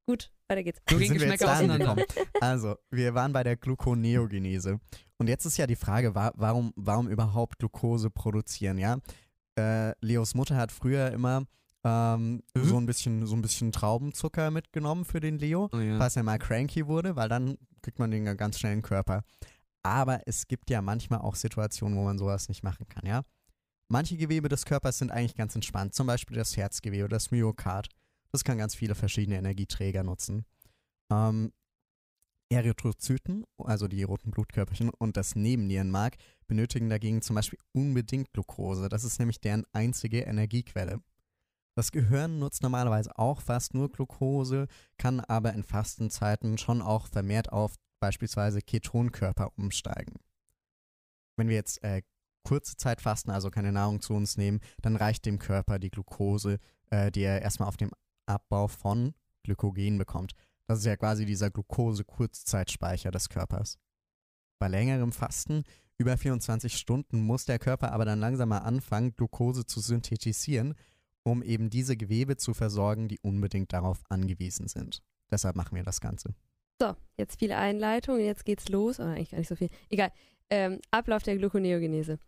[0.09, 0.79] Gut, weiter geht's.
[0.87, 2.03] Wie gehen sind wir jetzt Geschmäcker dahin auseinander.
[2.07, 2.27] gekommen?
[2.41, 4.79] Also, wir waren bei der Gluconeogenese.
[5.17, 8.97] Und jetzt ist ja die Frage, wa warum, warum überhaupt Glucose produzieren, ja?
[9.57, 11.43] Äh, Leos Mutter hat früher immer
[11.83, 12.63] ähm, Mhm.
[12.63, 15.97] so, ein bisschen, so ein bisschen Traubenzucker mitgenommen für den Leo, Oh ja.
[15.97, 18.83] falls er mal cranky wurde, weil dann kriegt man den ja ganz schnell in den
[18.85, 19.23] Körper.
[19.83, 23.21] Aber es gibt ja manchmal auch Situationen, wo man sowas nicht machen kann, ja?
[23.89, 27.87] Manche Gewebe des Körpers sind eigentlich ganz entspannt, zum Beispiel das Herzgewebe, das Myokard.
[28.31, 30.45] Das kann ganz viele verschiedene Energieträger nutzen.
[31.11, 31.51] Ähm,
[32.51, 38.89] Erythrozyten, also die roten Blutkörperchen und das Nebennierenmark benötigen dagegen zum Beispiel unbedingt Glucose.
[38.89, 41.01] Das ist nämlich deren einzige Energiequelle.
[41.75, 47.51] Das Gehirn nutzt normalerweise auch fast nur Glucose, kann aber in Fastenzeiten schon auch vermehrt
[47.51, 50.15] auf beispielsweise Ketonkörper umsteigen.
[51.37, 52.01] Wenn wir jetzt äh,
[52.43, 56.57] kurze Zeit fasten, also keine Nahrung zu uns nehmen, dann reicht dem Körper die Glucose,
[56.89, 57.91] äh, die er erstmal auf dem
[58.29, 59.13] Abbau von
[59.43, 60.33] Glykogen bekommt.
[60.67, 63.79] Das ist ja quasi dieser Glucose-Kurzzeitspeicher des Körpers.
[64.59, 65.63] Bei längerem Fasten,
[65.97, 70.75] über 24 Stunden, muss der Körper aber dann langsam mal anfangen, Glucose zu synthetisieren,
[71.23, 75.01] um eben diese Gewebe zu versorgen, die unbedingt darauf angewiesen sind.
[75.31, 76.33] Deshalb machen wir das Ganze.
[76.81, 78.99] So, jetzt viele Einleitungen, jetzt geht's los.
[78.99, 79.69] Oder eigentlich gar nicht so viel.
[79.89, 80.11] Egal.
[80.49, 82.19] Ähm, Ablauf der Gluconeogenese.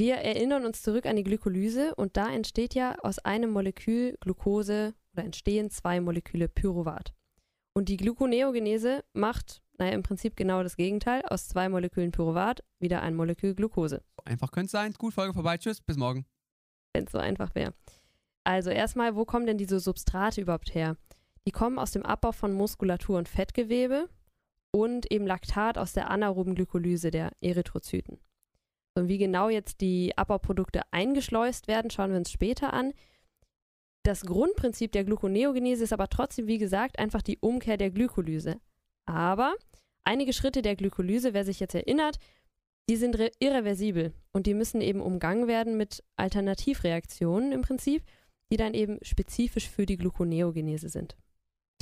[0.00, 4.94] Wir erinnern uns zurück an die Glykolyse und da entsteht ja aus einem Molekül Glucose
[5.12, 7.12] oder entstehen zwei Moleküle Pyruvat.
[7.74, 11.22] Und die Gluconeogenese macht, naja, im Prinzip genau das Gegenteil.
[11.22, 14.04] Aus zwei Molekülen Pyruvat wieder ein Molekül Glucose.
[14.16, 14.92] So einfach könnte es sein.
[14.92, 15.58] Gut, Folge vorbei.
[15.58, 16.26] Tschüss, bis morgen.
[16.92, 17.74] wenn es so einfach wäre.
[18.44, 20.96] Also erstmal, wo kommen denn diese Substrate überhaupt her?
[21.44, 24.08] Die kommen aus dem Abbau von Muskulatur und Fettgewebe
[24.70, 28.20] und eben Laktat aus der anaeroben Glykolyse der Erythrozyten.
[28.94, 32.92] Und wie genau jetzt die Abbauprodukte eingeschleust werden, schauen wir uns später an.
[34.02, 38.60] Das Grundprinzip der Gluconeogenese ist aber trotzdem, wie gesagt, einfach die Umkehr der Glykolyse.
[39.06, 39.54] Aber
[40.04, 42.18] einige Schritte der Glykolyse, wer sich jetzt erinnert,
[42.88, 48.02] die sind re- irreversibel und die müssen eben umgangen werden mit Alternativreaktionen im Prinzip,
[48.50, 51.16] die dann eben spezifisch für die Gluconeogenese sind.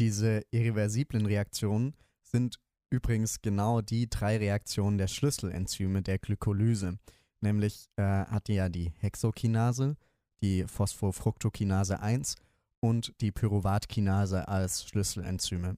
[0.00, 2.58] Diese irreversiblen Reaktionen sind
[2.90, 6.98] übrigens genau die drei Reaktionen der Schlüsselenzyme der Glykolyse.
[7.40, 9.96] Nämlich äh, hat die ja die Hexokinase,
[10.42, 12.36] die Phosphofructokinase 1
[12.80, 15.76] und die Pyruvatkinase als Schlüsselenzyme.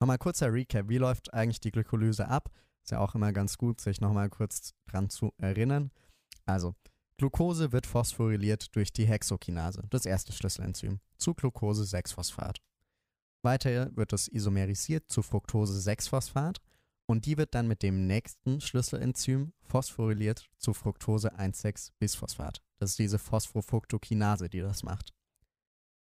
[0.00, 2.50] Nochmal kurzer Recap, wie läuft eigentlich die Glykolyse ab?
[2.82, 5.90] Ist ja auch immer ganz gut, sich nochmal kurz dran zu erinnern.
[6.46, 6.74] Also,
[7.18, 12.62] Glucose wird phosphoryliert durch die Hexokinase, das erste Schlüsselenzym, zu Glucose-6-Phosphat.
[13.42, 16.58] Weiter wird es isomerisiert zu Fructose-6-Phosphat
[17.06, 22.60] Und die wird dann mit dem nächsten Schlüsselenzym phosphoryliert zu Fructose 1,6-Bisphosphat.
[22.78, 25.12] Das ist diese Phosphofructokinase, die das macht.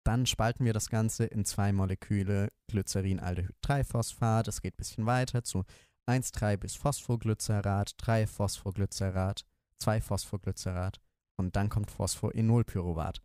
[0.03, 4.47] Dann spalten wir das Ganze in zwei Moleküle Glycerin-Aldehyd-3-Phosphat.
[4.47, 5.63] Es geht ein bisschen weiter zu
[6.07, 9.45] 1,3-Bis-Phosphoglycerat, 3-Phosphoglycerat,
[9.81, 10.99] 2-Phosphoglycerat
[11.37, 13.21] und dann kommt Phosphoenolpyruvat.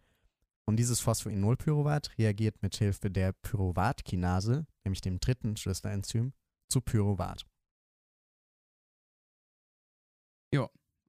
[0.66, 6.32] Und dieses Phosphoenolpyruvat reagiert mit Hilfe der Pyruvatkinase, nämlich dem dritten Schlüsselenzym,
[6.68, 7.44] zu Pyruvat.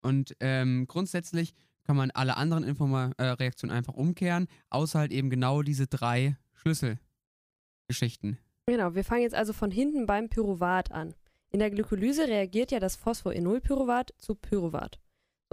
[0.03, 5.29] Und ähm, grundsätzlich kann man alle anderen Informa äh, Reaktionen einfach umkehren, außer halt eben
[5.29, 8.37] genau diese drei Schlüsselgeschichten.
[8.67, 11.15] Genau, wir fangen jetzt also von hinten beim Pyruvat an.
[11.51, 14.99] In der Glykolyse reagiert ja das Phosphoenolpyruvat zu Pyruvat.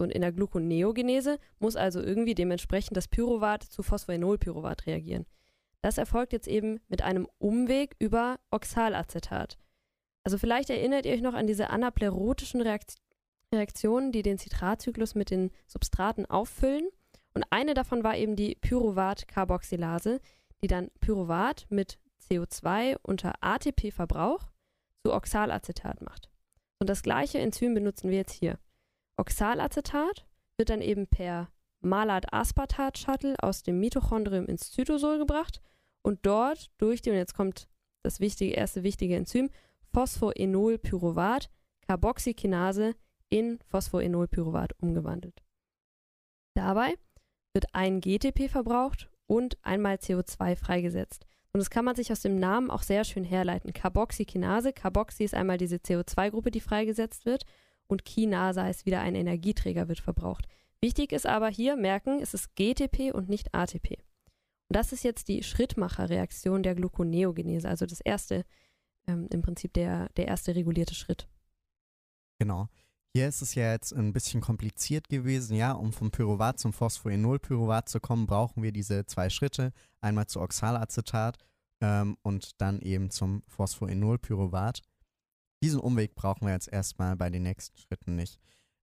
[0.00, 5.26] Und in der Gluconeogenese muss also irgendwie dementsprechend das Pyruvat zu Phosphoenolpyruvat reagieren.
[5.82, 9.58] Das erfolgt jetzt eben mit einem Umweg über Oxalacetat.
[10.24, 12.96] Also vielleicht erinnert ihr euch noch an diese anaplerotischen Reakt
[13.52, 16.88] Reaktionen, die den Citratzyklus mit den Substraten auffüllen.
[17.34, 20.20] Und eine davon war eben die Pyruvat-Carboxylase,
[20.62, 24.50] die dann Pyruvat mit CO2 unter ATP-Verbrauch
[25.02, 26.30] zu Oxalacetat macht.
[26.78, 28.58] Und das gleiche Enzym benutzen wir jetzt hier.
[29.20, 30.24] Oxalacetat
[30.56, 31.50] wird dann eben per
[31.82, 35.60] Malat-Aspartat-Shuttle aus dem Mitochondrium ins Zytosol gebracht
[36.02, 37.68] und dort durch die, und jetzt kommt
[38.02, 39.50] das wichtige, erste wichtige Enzym,
[39.92, 41.50] Phosphoenolpyruvat,
[41.86, 42.94] Carboxykinase
[43.28, 45.42] in Phosphoenolpyruvat umgewandelt.
[46.54, 46.94] Dabei
[47.52, 51.26] wird ein GTP verbraucht und einmal CO2 freigesetzt.
[51.52, 53.72] Und das kann man sich aus dem Namen auch sehr schön herleiten.
[53.72, 57.44] Carboxykinase, Carboxy ist einmal diese CO2-Gruppe, die freigesetzt wird
[57.90, 60.46] und Kinase heißt wieder ein Energieträger wird verbraucht.
[60.80, 63.98] Wichtig ist aber hier merken, es ist GTP und nicht ATP.
[64.68, 68.44] Und das ist jetzt die Schrittmacherreaktion der Gluconeogenese, also das erste,
[69.06, 71.28] ähm, im Prinzip der, der erste regulierte Schritt.
[72.38, 72.68] Genau.
[73.12, 75.56] Hier ist es ja jetzt ein bisschen kompliziert gewesen.
[75.56, 79.72] Ja, um vom Pyruvat zum Phosphoenolpyruvat zu kommen, brauchen wir diese zwei Schritte.
[80.00, 81.36] Einmal zu Oxalacetat
[81.80, 84.82] ähm, und dann eben zum Phosphoenolpyruvat.
[85.62, 88.40] Diesen Umweg brauchen wir jetzt erstmal bei den nächsten Schritten nicht.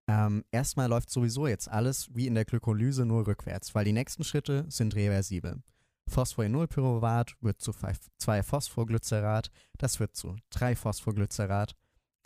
[0.08, 4.24] Ähm, erstmal läuft sowieso jetzt alles wie in der Glykolyse nur rückwärts, weil die nächsten
[4.24, 5.62] Schritte sind reversibel.
[6.08, 11.74] Phosphoenolpyruvat wird zu 2-Phosphoglycerat, das wird zu 3-Phosphoglycerat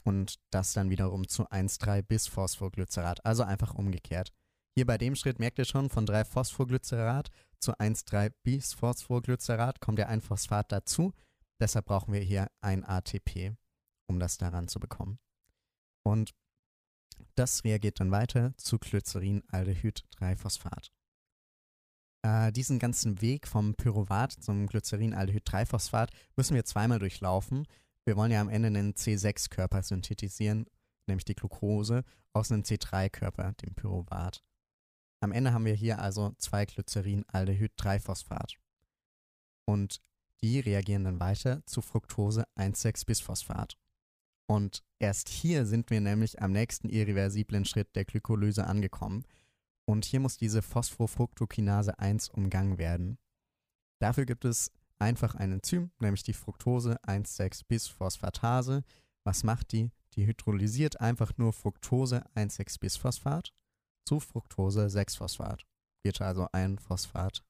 [0.04, 4.32] und das dann wiederum zu 1,3 bis Phosphoglycerat, also einfach umgekehrt.
[4.74, 9.98] Hier bei dem Schritt merkt ihr schon, von 3 Phosphoglycerat zu 1,3 bis Phosphoglycerat kommt
[9.98, 11.12] ja ein Phosphat dazu.
[11.58, 13.54] Deshalb brauchen wir hier ein ATP,
[14.10, 15.18] um das daran zu bekommen.
[16.02, 16.34] Und
[17.36, 20.90] das reagiert dann weiter zu Glycerin-Aldehyd-3-Phosphat.
[22.22, 27.66] Äh, diesen ganzen Weg vom Pyruvat zum Glycerin-Aldehyd-3-Phosphat müssen wir zweimal durchlaufen,
[28.04, 30.66] wir wollen ja am Ende einen C6-Körper synthetisieren,
[31.06, 34.42] nämlich die Glucose, aus einem C3-Körper, dem Pyruvat.
[35.20, 38.56] Am Ende haben wir hier also zwei Glycerin-Aldehyd-3-Phosphat.
[39.66, 40.00] Und
[40.42, 43.76] die reagieren dann weiter zu Fructose 1,6-Bisphosphat.
[44.50, 49.22] Und erst hier sind wir nämlich am nächsten irreversiblen Schritt der Glykolyse angekommen.
[49.84, 53.16] Und hier muss diese Phosphofructokinase 1 umgangen werden.
[54.00, 58.82] Dafür gibt es einfach ein Enzym, nämlich die Fructose 1,6-Bisphosphatase.
[59.22, 59.92] Was macht die?
[60.14, 63.52] Die hydrolysiert einfach nur Fructose 1,6-Bisphosphat
[64.04, 65.64] zu Fructose 6-Phosphat.
[66.02, 67.44] Wird also ein Phosphat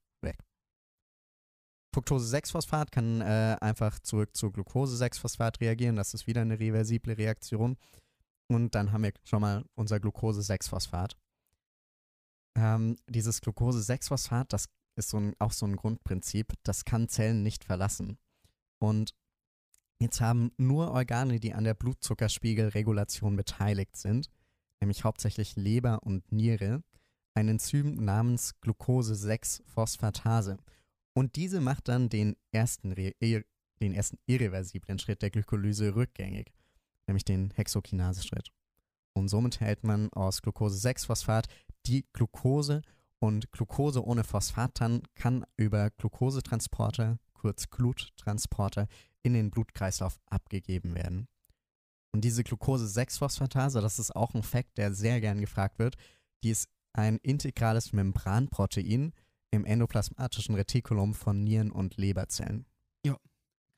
[1.90, 1.94] weg.
[1.94, 5.96] Fructose 6-Phosphat kann äh, einfach zurück zu Glucose 6-Phosphat reagieren.
[5.96, 7.76] Das ist wieder eine reversible Reaktion.
[8.48, 11.16] Und dann haben wir schon mal unser Glucose 6-Phosphat.
[12.56, 17.42] Ähm, dieses Glucose 6-Phosphat, das ist so ein, auch so ein Grundprinzip, das kann Zellen
[17.42, 18.18] nicht verlassen.
[18.80, 19.14] Und
[20.00, 24.30] jetzt haben nur Organe, die an der Blutzuckerspiegelregulation beteiligt sind,
[24.80, 26.82] nämlich hauptsächlich Leber und Niere,
[27.34, 30.58] ein Enzym namens Glucose-6-Phosphatase.
[31.14, 36.52] Und diese macht dann den ersten, den ersten irreversiblen Schritt der Glykolyse rückgängig,
[37.06, 38.50] nämlich den Hexokinase-Schritt.
[39.12, 41.48] Und somit hält man aus Glucose-6-Phosphat
[41.86, 42.82] die Glucose
[43.18, 48.86] und Glucose ohne Phosphat dann kann über Glucosetransporter, kurz Gluttransporter,
[49.22, 51.28] in den Blutkreislauf abgegeben werden.
[52.12, 55.96] Und diese Glucose-6-Phosphatase, das ist auch ein Fakt, der sehr gern gefragt wird,
[56.42, 59.12] die ist ein integrales Membranprotein
[59.50, 62.66] im endoplasmatischen Retikulum von Nieren- und Leberzellen.
[63.04, 63.16] Ja.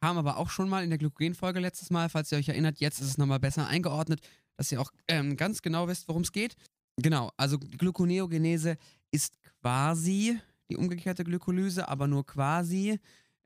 [0.01, 2.81] Kam aber auch schon mal in der Glykogenfolge letztes Mal, falls ihr euch erinnert.
[2.81, 4.21] Jetzt ist es nochmal besser eingeordnet,
[4.57, 6.57] dass ihr auch ähm, ganz genau wisst, worum es geht.
[6.97, 8.77] Genau, also Gluconeogenese
[9.11, 12.99] ist quasi die umgekehrte Glykolyse, aber nur quasi,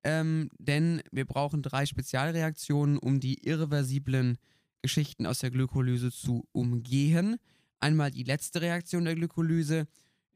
[0.04, 4.38] ähm, denn wir brauchen drei Spezialreaktionen, um die irreversiblen
[4.82, 7.36] Geschichten aus der Glykolyse zu umgehen.
[7.80, 9.86] Einmal die letzte Reaktion der Glykolyse,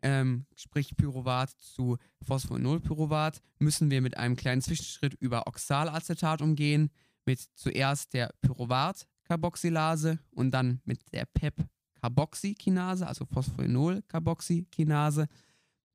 [0.03, 6.91] ähm, sprich Pyruvat zu Phosphoenolpyruvat, müssen wir mit einem kleinen Zwischenschritt über Oxalacetat umgehen,
[7.27, 15.27] mit zuerst der Pyruvat-Carboxylase und dann mit der PEP-Carboxykinase, also Phosphoenol-Carboxykinase.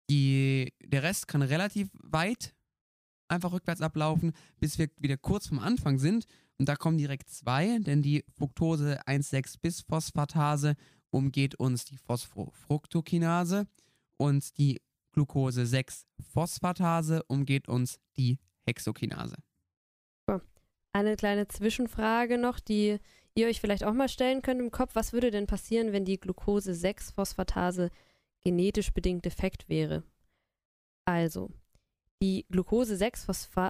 [0.09, 2.53] Die, der Rest kann relativ weit
[3.27, 6.25] einfach rückwärts ablaufen, bis wir wieder kurz vom Anfang sind.
[6.57, 10.75] Und da kommen direkt zwei, denn die Fructose 1,6-Bis-Phosphatase
[11.09, 13.67] umgeht uns die Phosphofructokinase
[14.17, 19.38] und die Glucose 6-Phosphatase umgeht uns die Hexokinase.
[20.95, 22.99] Eine kleine Zwischenfrage noch, die
[23.34, 24.91] ihr euch vielleicht auch mal stellen könnt im Kopf.
[24.93, 27.89] Was würde denn passieren, wenn die Glucose 6-Phosphatase
[28.41, 30.04] genetisch bedingt defekt wäre?
[31.04, 31.51] Also,
[32.21, 33.28] die Glucose 6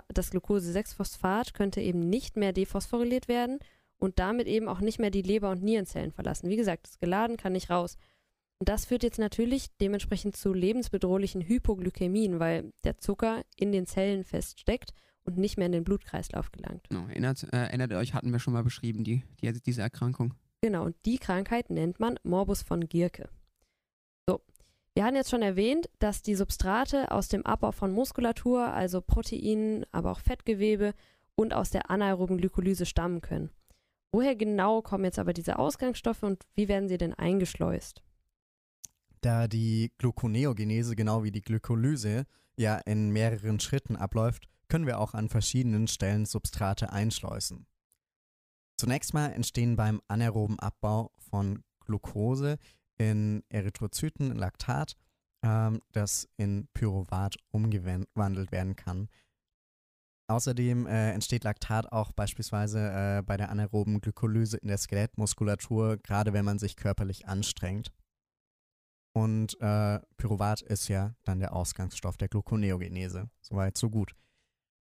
[0.10, 3.58] das Glucose 6-Phosphat könnte eben nicht mehr dephosphoryliert werden
[3.98, 6.50] und damit eben auch nicht mehr die Leber- und Nierenzellen verlassen.
[6.50, 7.98] Wie gesagt, das geladen kann nicht raus.
[8.60, 14.24] Und das führt jetzt natürlich dementsprechend zu lebensbedrohlichen Hypoglykämien, weil der Zucker in den Zellen
[14.24, 16.88] feststeckt und nicht mehr in den Blutkreislauf gelangt.
[16.90, 20.34] Genau, erinnert, äh, erinnert euch, hatten wir schon mal beschrieben, die, die, diese Erkrankung.
[20.62, 23.30] Genau, und die Krankheit nennt man Morbus von Gierke.
[24.28, 24.42] So,
[24.94, 29.86] wir hatten jetzt schon erwähnt, dass die Substrate aus dem Abbau von Muskulatur, also Proteinen,
[29.92, 30.94] aber auch Fettgewebe
[31.36, 33.50] und aus der anaeroben Glykolyse stammen können.
[34.14, 38.02] Woher genau kommen jetzt aber diese Ausgangsstoffe und wie werden sie denn eingeschleust?
[39.26, 45.16] Da die Gluconeogenese genau wie die Glykolyse ja in mehreren Schritten abläuft, können wir auch
[45.16, 47.66] an verschiedenen Stellen Substrate einschleusen.
[48.78, 52.60] Zunächst mal entstehen beim anaeroben Abbau von Glucose
[53.00, 54.96] in Erythrozyten Laktat,
[55.42, 59.10] ähm, das in Pyruvat umgewandelt werden kann.
[60.28, 66.32] Außerdem äh, entsteht Laktat auch beispielsweise äh, bei der anaeroben Glykolyse in der Skelettmuskulatur, gerade
[66.32, 67.92] wenn man sich körperlich anstrengt.
[69.16, 73.30] Und äh, Pyruvat ist ja dann der Ausgangsstoff der Gluconeogenese.
[73.40, 74.14] Soweit, so gut.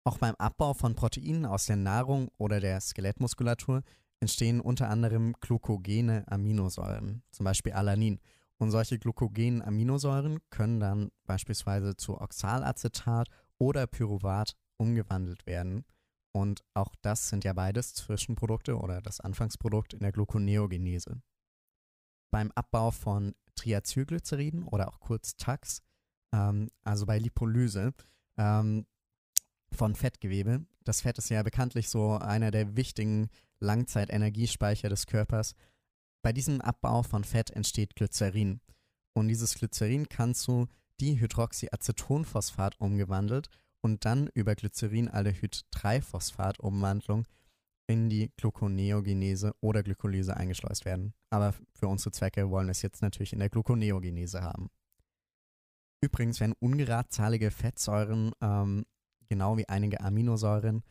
[0.05, 3.83] Auch beim Abbau von Proteinen aus der Nahrung oder der Skelettmuskulatur
[4.19, 8.19] entstehen unter anderem glucogene Aminosäuren, zum Beispiel Alanin.
[8.57, 15.85] Und solche glucogenen Aminosäuren können dann beispielsweise zu Oxalacetat oder Pyruvat umgewandelt werden.
[16.31, 21.21] Und auch das sind ja beides Zwischenprodukte oder das Anfangsprodukt in der Gluconeogenese.
[22.33, 25.83] Beim Abbau von Triacylglyceriden oder auch kurz TAX,
[26.33, 27.93] ähm, also bei Lipolyse
[28.37, 28.87] ähm,
[29.71, 30.65] von Fettgewebe.
[30.83, 35.53] Das Fett ist ja bekanntlich so einer der wichtigen Langzeitenergiespeicher des Körpers.
[36.23, 38.61] Bei diesem Abbau von Fett entsteht Glycerin.
[39.13, 40.67] Und dieses Glycerin kann zu
[41.01, 43.49] Dihydroxyacetonphosphat umgewandelt
[43.81, 47.27] und dann über Glycerinaldehyd-3-Phosphat-Umwandlung
[47.87, 51.13] in die Gluconeogenese oder Glykolyse eingeschleust werden.
[51.29, 54.69] Aber für unsere Zwecke wollen wir es jetzt natürlich in der Gluconeogenese haben.
[56.01, 58.85] Übrigens werden ungeradzahlige Fettsäuren, ähm,
[59.27, 60.83] genau wie einige Aminosäuren,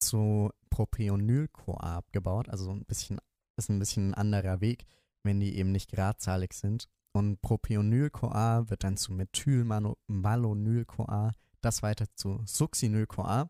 [0.00, 2.48] zu Propionylcoa abgebaut.
[2.48, 3.18] Also ein bisschen,
[3.56, 4.86] ist ein bisschen ein anderer Weg,
[5.22, 6.88] wenn die eben nicht gradzahlig sind.
[7.12, 13.48] Und Propionylcoa wird dann zu Methylmalonylcoa, das weiter zu Succinyl-CoA.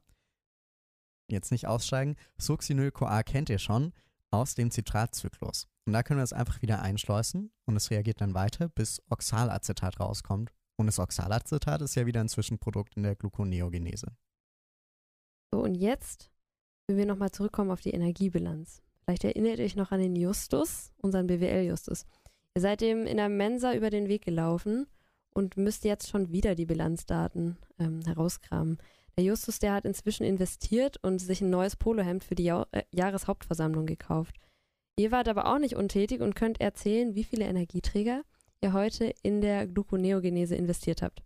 [1.30, 2.16] Jetzt nicht aussteigen.
[2.38, 3.92] Succinyl-CoA kennt ihr schon
[4.30, 5.68] aus dem Zitratzyklus.
[5.86, 10.00] Und da können wir es einfach wieder einschleusen und es reagiert dann weiter, bis Oxalacetat
[10.00, 10.50] rauskommt.
[10.76, 14.08] Und das Oxalacetat ist ja wieder ein Zwischenprodukt in der Gluconeogenese.
[15.52, 16.30] So, und jetzt,
[16.86, 18.82] wenn wir nochmal zurückkommen auf die Energiebilanz.
[19.04, 22.06] Vielleicht erinnert ihr euch noch an den Justus, unseren BWL-Justus.
[22.54, 24.86] Ihr seid dem in der Mensa über den Weg gelaufen
[25.34, 28.78] und müsst jetzt schon wieder die Bilanzdaten ähm, herauskramen.
[29.16, 32.82] Der Justus, der hat inzwischen investiert und sich ein neues Polohemd für die ja äh,
[32.90, 34.36] Jahreshauptversammlung gekauft.
[34.96, 38.22] Ihr wart aber auch nicht untätig und könnt erzählen, wie viele Energieträger
[38.60, 41.22] ihr heute in der Gluconeogenese investiert habt.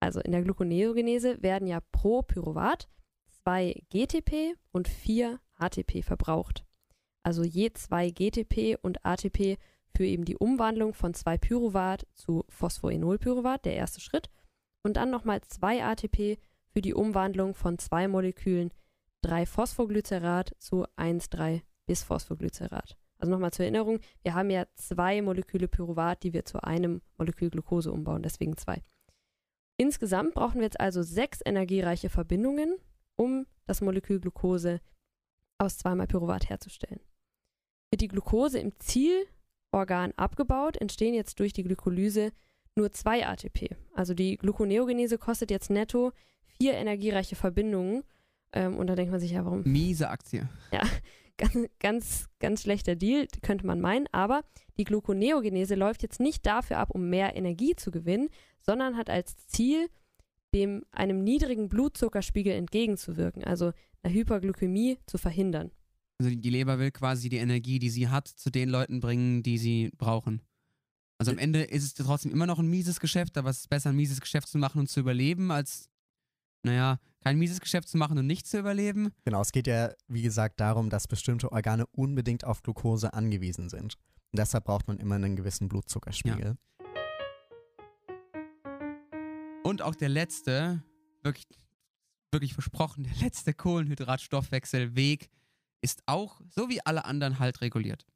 [0.00, 2.88] Also in der Gluconeogenese werden ja pro Pyruvat
[3.28, 6.64] zwei GTP und vier ATP verbraucht.
[7.22, 9.58] Also je zwei GTP und ATP
[9.94, 14.30] für eben die Umwandlung von 2 Pyruvat zu Phosphoenolpyruvat, der erste Schritt,
[14.82, 16.38] und dann nochmal 2 ATP
[16.72, 18.72] für die Umwandlung von zwei Molekülen
[19.24, 22.96] 3-Phosphoglycerat zu 1,3-Bis-Phosphoglycerat.
[23.18, 27.50] Also nochmal zur Erinnerung, wir haben ja zwei Moleküle Pyruvat, die wir zu einem Molekül
[27.50, 28.82] Glucose umbauen, deswegen zwei.
[29.76, 32.78] Insgesamt brauchen wir jetzt also sechs energiereiche Verbindungen,
[33.16, 34.80] um das Molekül Glucose
[35.58, 37.00] aus zweimal Pyruvat herzustellen.
[37.90, 39.26] Wird die Glucose im Ziel
[39.72, 42.32] Organ abgebaut, entstehen jetzt durch die Glykolyse
[42.74, 43.76] nur zwei ATP.
[43.94, 46.12] Also die Gluconeogenese kostet jetzt netto
[46.60, 48.02] vier energiereiche Verbindungen.
[48.52, 49.62] Ähm, und da denkt man sich ja, warum?
[49.64, 50.48] Miese Aktie.
[50.72, 50.82] Ja,
[51.38, 54.42] ganz, ganz, ganz schlechter Deal, könnte man meinen, aber
[54.78, 58.28] die Gluconeogenese läuft jetzt nicht dafür ab, um mehr Energie zu gewinnen,
[58.60, 59.88] sondern hat als Ziel,
[60.54, 65.70] dem einem niedrigen Blutzuckerspiegel entgegenzuwirken, also einer Hyperglykämie zu verhindern.
[66.18, 69.58] Also die Leber will quasi die Energie, die sie hat, zu den Leuten bringen, die
[69.58, 70.42] sie brauchen.
[71.18, 73.90] Also am Ende ist es trotzdem immer noch ein mieses Geschäft, aber es ist besser,
[73.90, 75.89] ein mieses Geschäft zu machen und zu überleben, als,
[76.62, 79.10] naja, kein mieses Geschäft zu machen und nicht zu überleben.
[79.24, 83.96] Genau, es geht ja, wie gesagt, darum, dass bestimmte Organe unbedingt auf Glucose angewiesen sind.
[84.32, 86.56] Und deshalb braucht man immer einen gewissen Blutzuckerspiegel.
[89.62, 90.82] Und auch der letzte,
[91.22, 91.46] wirklich,
[92.32, 95.28] wirklich versprochen, der letzte Kohlenhydratstoffwechselweg
[95.82, 98.06] ist auch, so wie alle anderen, halt reguliert.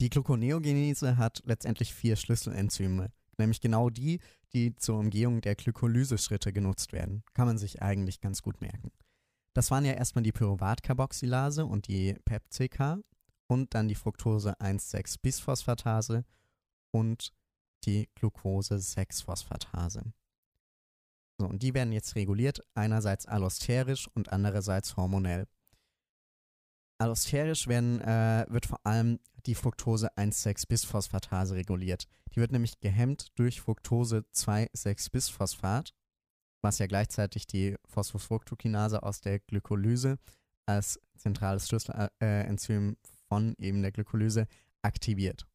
[0.00, 4.20] Die Gluconeogenese hat letztendlich vier Schlüsselenzyme, nämlich genau die,
[4.52, 7.22] die zur Umgehung der Glykolyseschritte genutzt werden.
[7.34, 8.90] Kann man sich eigentlich ganz gut merken.
[9.54, 12.98] Das waren ja erstmal die Pyruvatcarboxylase und die PepCK
[13.48, 16.24] und dann die Fructose 1,6-Bisphosphatase
[16.92, 17.32] und
[17.84, 20.12] die Glucose-6-Phosphatase.
[21.40, 25.46] So, und die werden jetzt reguliert, einerseits allosterisch und andererseits hormonell.
[27.00, 32.06] Allosterisch werden, äh, wird vor allem die Fructose 1,6-Bisphosphatase reguliert.
[32.32, 35.94] Die wird nämlich gehemmt durch Fructose 2,6-Bisphosphat,
[36.62, 40.18] was ja gleichzeitig die Phosphofructokinase aus der Glykolyse
[40.66, 44.46] als zentrales Schlüsselenzym von eben der Glykolyse
[44.82, 45.46] aktiviert.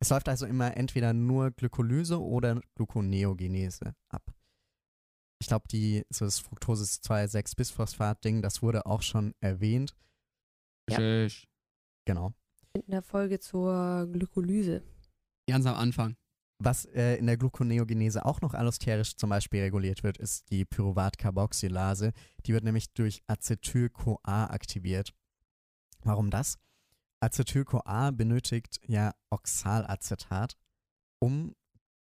[0.00, 4.34] Es läuft also immer entweder nur Glykolyse oder Gluconeogenese ab.
[5.40, 9.96] Ich glaube, die so das Fructose 2,6-Bisphosphat-Ding, das wurde auch schon erwähnt.
[10.90, 11.28] Ja.
[12.04, 12.34] Genau.
[12.74, 14.82] In der Folge zur Glykolyse.
[15.46, 16.16] Ganz am Anfang.
[16.58, 22.12] Was äh, in der Gluconeogenese auch noch allosterisch zum Beispiel reguliert wird, ist die Pyruvat-Carboxylase.
[22.46, 25.14] Die wird nämlich durch Acetyl-CoA aktiviert.
[26.02, 26.58] Warum das?
[27.20, 30.56] Acetyl-CoA benötigt ja Oxalacetat,
[31.20, 31.54] um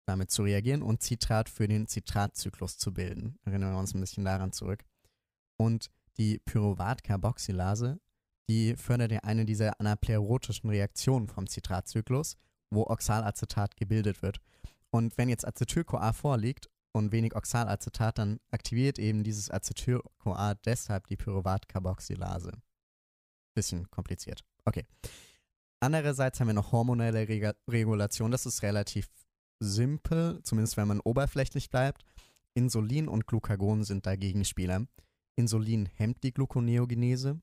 [0.06, 3.38] damit zu reagieren und Citrat für den Citratzyklus zu bilden.
[3.44, 4.84] Erinnern wir uns ein bisschen daran zurück.
[5.58, 8.00] Und die Pyruvat-Carboxylase,
[8.50, 12.38] die fördert ja eine dieser anaplerotischen Reaktionen vom Citratzyklus,
[12.70, 14.40] wo Oxalacetat gebildet wird.
[14.90, 21.18] Und wenn jetzt Acetyl-CoA vorliegt und wenig Oxalacetat, dann aktiviert eben dieses Acetyl-CoA deshalb die
[21.18, 22.52] Pyruvat-Carboxylase.
[23.56, 24.44] Bisschen kompliziert.
[24.66, 24.86] Okay.
[25.80, 28.32] Andererseits haben wir noch hormonelle Reg Regulation.
[28.32, 29.10] Das ist relativ
[29.60, 32.04] simpel, zumindest wenn man oberflächlich bleibt.
[32.54, 34.86] Insulin und Glucagon sind da Gegenspieler.
[35.36, 37.42] Insulin hemmt die Gluconeogenese,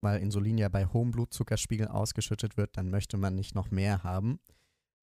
[0.00, 4.40] weil Insulin ja bei hohem Blutzuckerspiegel ausgeschüttet wird, dann möchte man nicht noch mehr haben.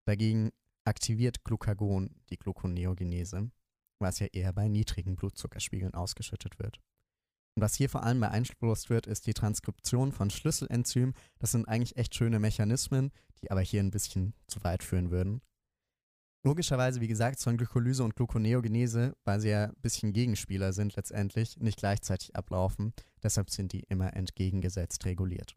[0.05, 0.51] Dagegen
[0.85, 3.51] aktiviert Glucagon die Gluconeogenese,
[3.99, 6.79] was ja eher bei niedrigen Blutzuckerspiegeln ausgeschüttet wird.
[7.55, 11.15] Und was hier vor allem beeinflusst wird, ist die Transkription von Schlüsselenzymen.
[11.39, 15.41] Das sind eigentlich echt schöne Mechanismen, die aber hier ein bisschen zu weit führen würden.
[16.45, 21.57] Logischerweise, wie gesagt, sollen Glykolyse und Gluconeogenese, weil sie ja ein bisschen Gegenspieler sind letztendlich,
[21.57, 22.93] nicht gleichzeitig ablaufen.
[23.23, 25.55] Deshalb sind die immer entgegengesetzt reguliert.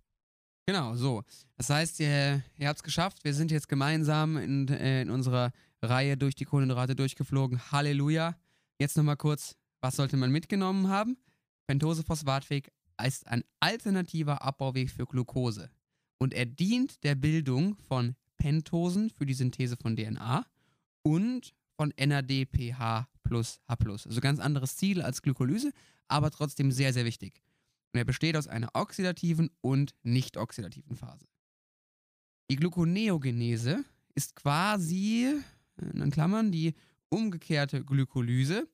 [0.67, 1.25] Genau, so.
[1.59, 3.23] Das heißt, ihr, ihr habt es geschafft.
[3.23, 7.71] Wir sind jetzt gemeinsam in, äh, in unserer Reihe durch die Kohlenhydrate durchgeflogen.
[7.71, 8.39] Halleluja.
[8.79, 11.19] Jetzt nochmal kurz, was sollte man mitgenommen haben?
[11.67, 12.73] Pentosephosphatweg
[13.07, 15.69] ist ein alternativer Abbauweg für Glucose.
[16.17, 20.47] Und er dient der Bildung von Pentosen für die Synthese von DNA
[21.09, 23.77] und von NADPH plus H+.
[23.87, 25.73] Also ganz anderes Ziel als Glykolyse,
[26.07, 27.41] aber trotzdem sehr, sehr wichtig.
[27.93, 31.27] Und er besteht aus einer oxidativen und nicht oxidativen Phase.
[32.51, 33.85] Die Gluconeogenese
[34.15, 35.35] ist quasi,
[35.77, 36.75] in Klammern, die
[37.09, 38.69] umgekehrte Glykolyse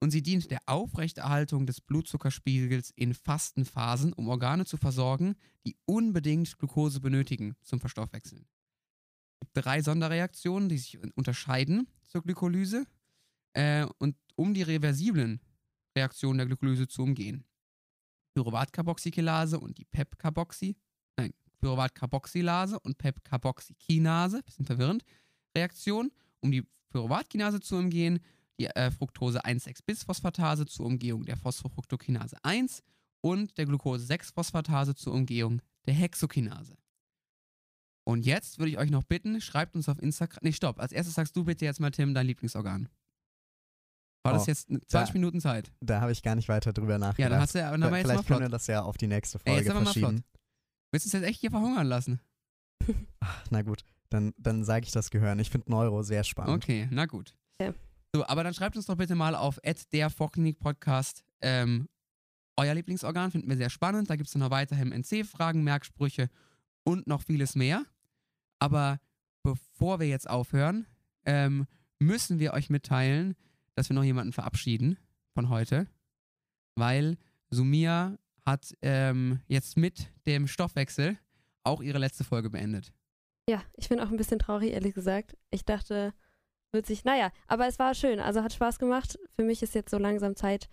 [0.00, 5.34] und sie dient der Aufrechterhaltung des Blutzuckerspiegels in Fastenphasen, um Organe zu versorgen,
[5.66, 8.46] die unbedingt Glucose benötigen zum Verstoffwechseln.
[9.52, 12.86] Drei Sonderreaktionen, die sich unterscheiden zur Glykolyse
[13.52, 15.40] äh, und um die reversiblen
[15.96, 17.44] Reaktionen der Glykolyse zu umgehen.
[18.34, 20.76] Pyruvatcarboxykilase und die PEP-Carboxy,
[21.16, 25.04] nein, Pyruvatcarboxylase und PEP-Carboxykinase, bisschen verwirrend,
[25.56, 28.20] Reaktion, um die Pyruvatkinase zu umgehen,
[28.58, 32.82] die äh, Fructose 1,6-Bisphosphatase zur Umgehung der Phosphofructokinase 1
[33.20, 36.76] und der Glucose-6-Phosphatase zur Umgehung der Hexokinase.
[38.06, 40.40] Und jetzt würde ich euch noch bitten, schreibt uns auf Instagram.
[40.42, 40.78] Nee, stopp.
[40.78, 42.88] Als erstes sagst du bitte jetzt mal, Tim, dein Lieblingsorgan.
[44.24, 45.72] War das Oh, jetzt 20 da- Minuten Zeit?
[45.80, 47.18] Da habe ich gar nicht weiter drüber nachgedacht.
[47.18, 48.96] Ja, dann hast du ja, dann wir jetzt mal Vielleicht können wir das ja auf
[48.96, 50.06] die nächste Ey, jetzt Folge aber mal verschieben.
[50.18, 50.24] flott.
[50.92, 52.20] Willst du uns jetzt echt hier verhungern lassen?
[53.20, 55.38] Ach, na gut, dann, dann sage ich das Gehören.
[55.38, 56.54] Ich finde Neuro sehr spannend.
[56.62, 57.34] Okay, na gut.
[57.60, 57.74] Ja.
[58.14, 59.58] So, aber dann schreibt uns doch bitte mal auf
[59.92, 61.88] der Vorklinik Podcast, ähm,
[62.56, 64.08] euer Lieblingsorgan, finden wir sehr spannend.
[64.08, 66.30] Da gibt es dann noch weiterhin NC-Fragen, Merksprüche
[66.84, 67.84] und noch vieles mehr.
[68.64, 68.98] Aber
[69.42, 70.86] bevor wir jetzt aufhören,
[71.26, 71.66] ähm,
[71.98, 73.36] müssen wir euch mitteilen,
[73.74, 74.98] dass wir noch jemanden verabschieden
[75.34, 75.86] von heute,
[76.74, 77.18] weil
[77.50, 81.18] Sumia hat ähm, jetzt mit dem Stoffwechsel
[81.62, 82.90] auch ihre letzte Folge beendet.
[83.46, 85.36] Ja, ich bin auch ein bisschen traurig, ehrlich gesagt.
[85.50, 86.14] Ich dachte,
[86.72, 89.18] wird sich, naja, aber es war schön, also hat Spaß gemacht.
[89.36, 90.70] Für mich ist jetzt so langsam Zeit,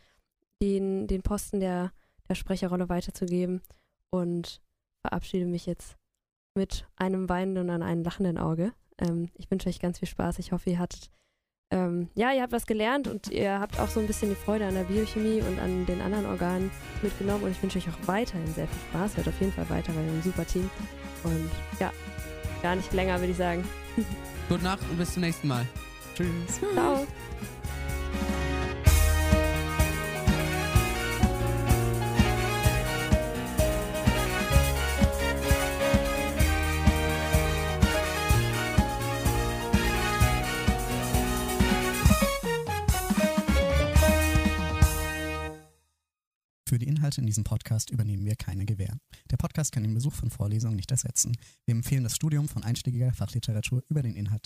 [0.61, 1.91] den, den Posten der,
[2.29, 3.61] der Sprecherrolle weiterzugeben
[4.11, 4.61] und
[5.01, 5.97] verabschiede mich jetzt
[6.55, 8.73] mit einem weinenden und einem lachenden Auge.
[8.99, 10.39] Ähm, ich wünsche euch ganz viel Spaß.
[10.39, 11.09] Ich hoffe, ihr hattet,
[11.71, 14.65] ähm, ja, ihr habt was gelernt und ihr habt auch so ein bisschen die Freude
[14.65, 16.69] an der Biochemie und an den anderen Organen
[17.01, 19.17] mitgenommen und ich wünsche euch auch weiterhin sehr viel Spaß.
[19.17, 20.69] Hört auf jeden Fall weiter, weil wir ein super Team
[21.23, 21.49] und
[21.79, 21.91] ja,
[22.61, 23.63] gar nicht länger, würde ich sagen.
[24.49, 25.65] Gute Nacht und bis zum nächsten Mal.
[26.15, 26.59] Tschüss.
[26.73, 27.07] Ciao.
[46.71, 48.95] Für die Inhalte in diesem Podcast übernehmen wir keine Gewähr.
[49.29, 51.35] Der Podcast kann den Besuch von Vorlesungen nicht ersetzen.
[51.65, 54.39] Wir empfehlen das Studium von einschlägiger Fachliteratur über den Inhalt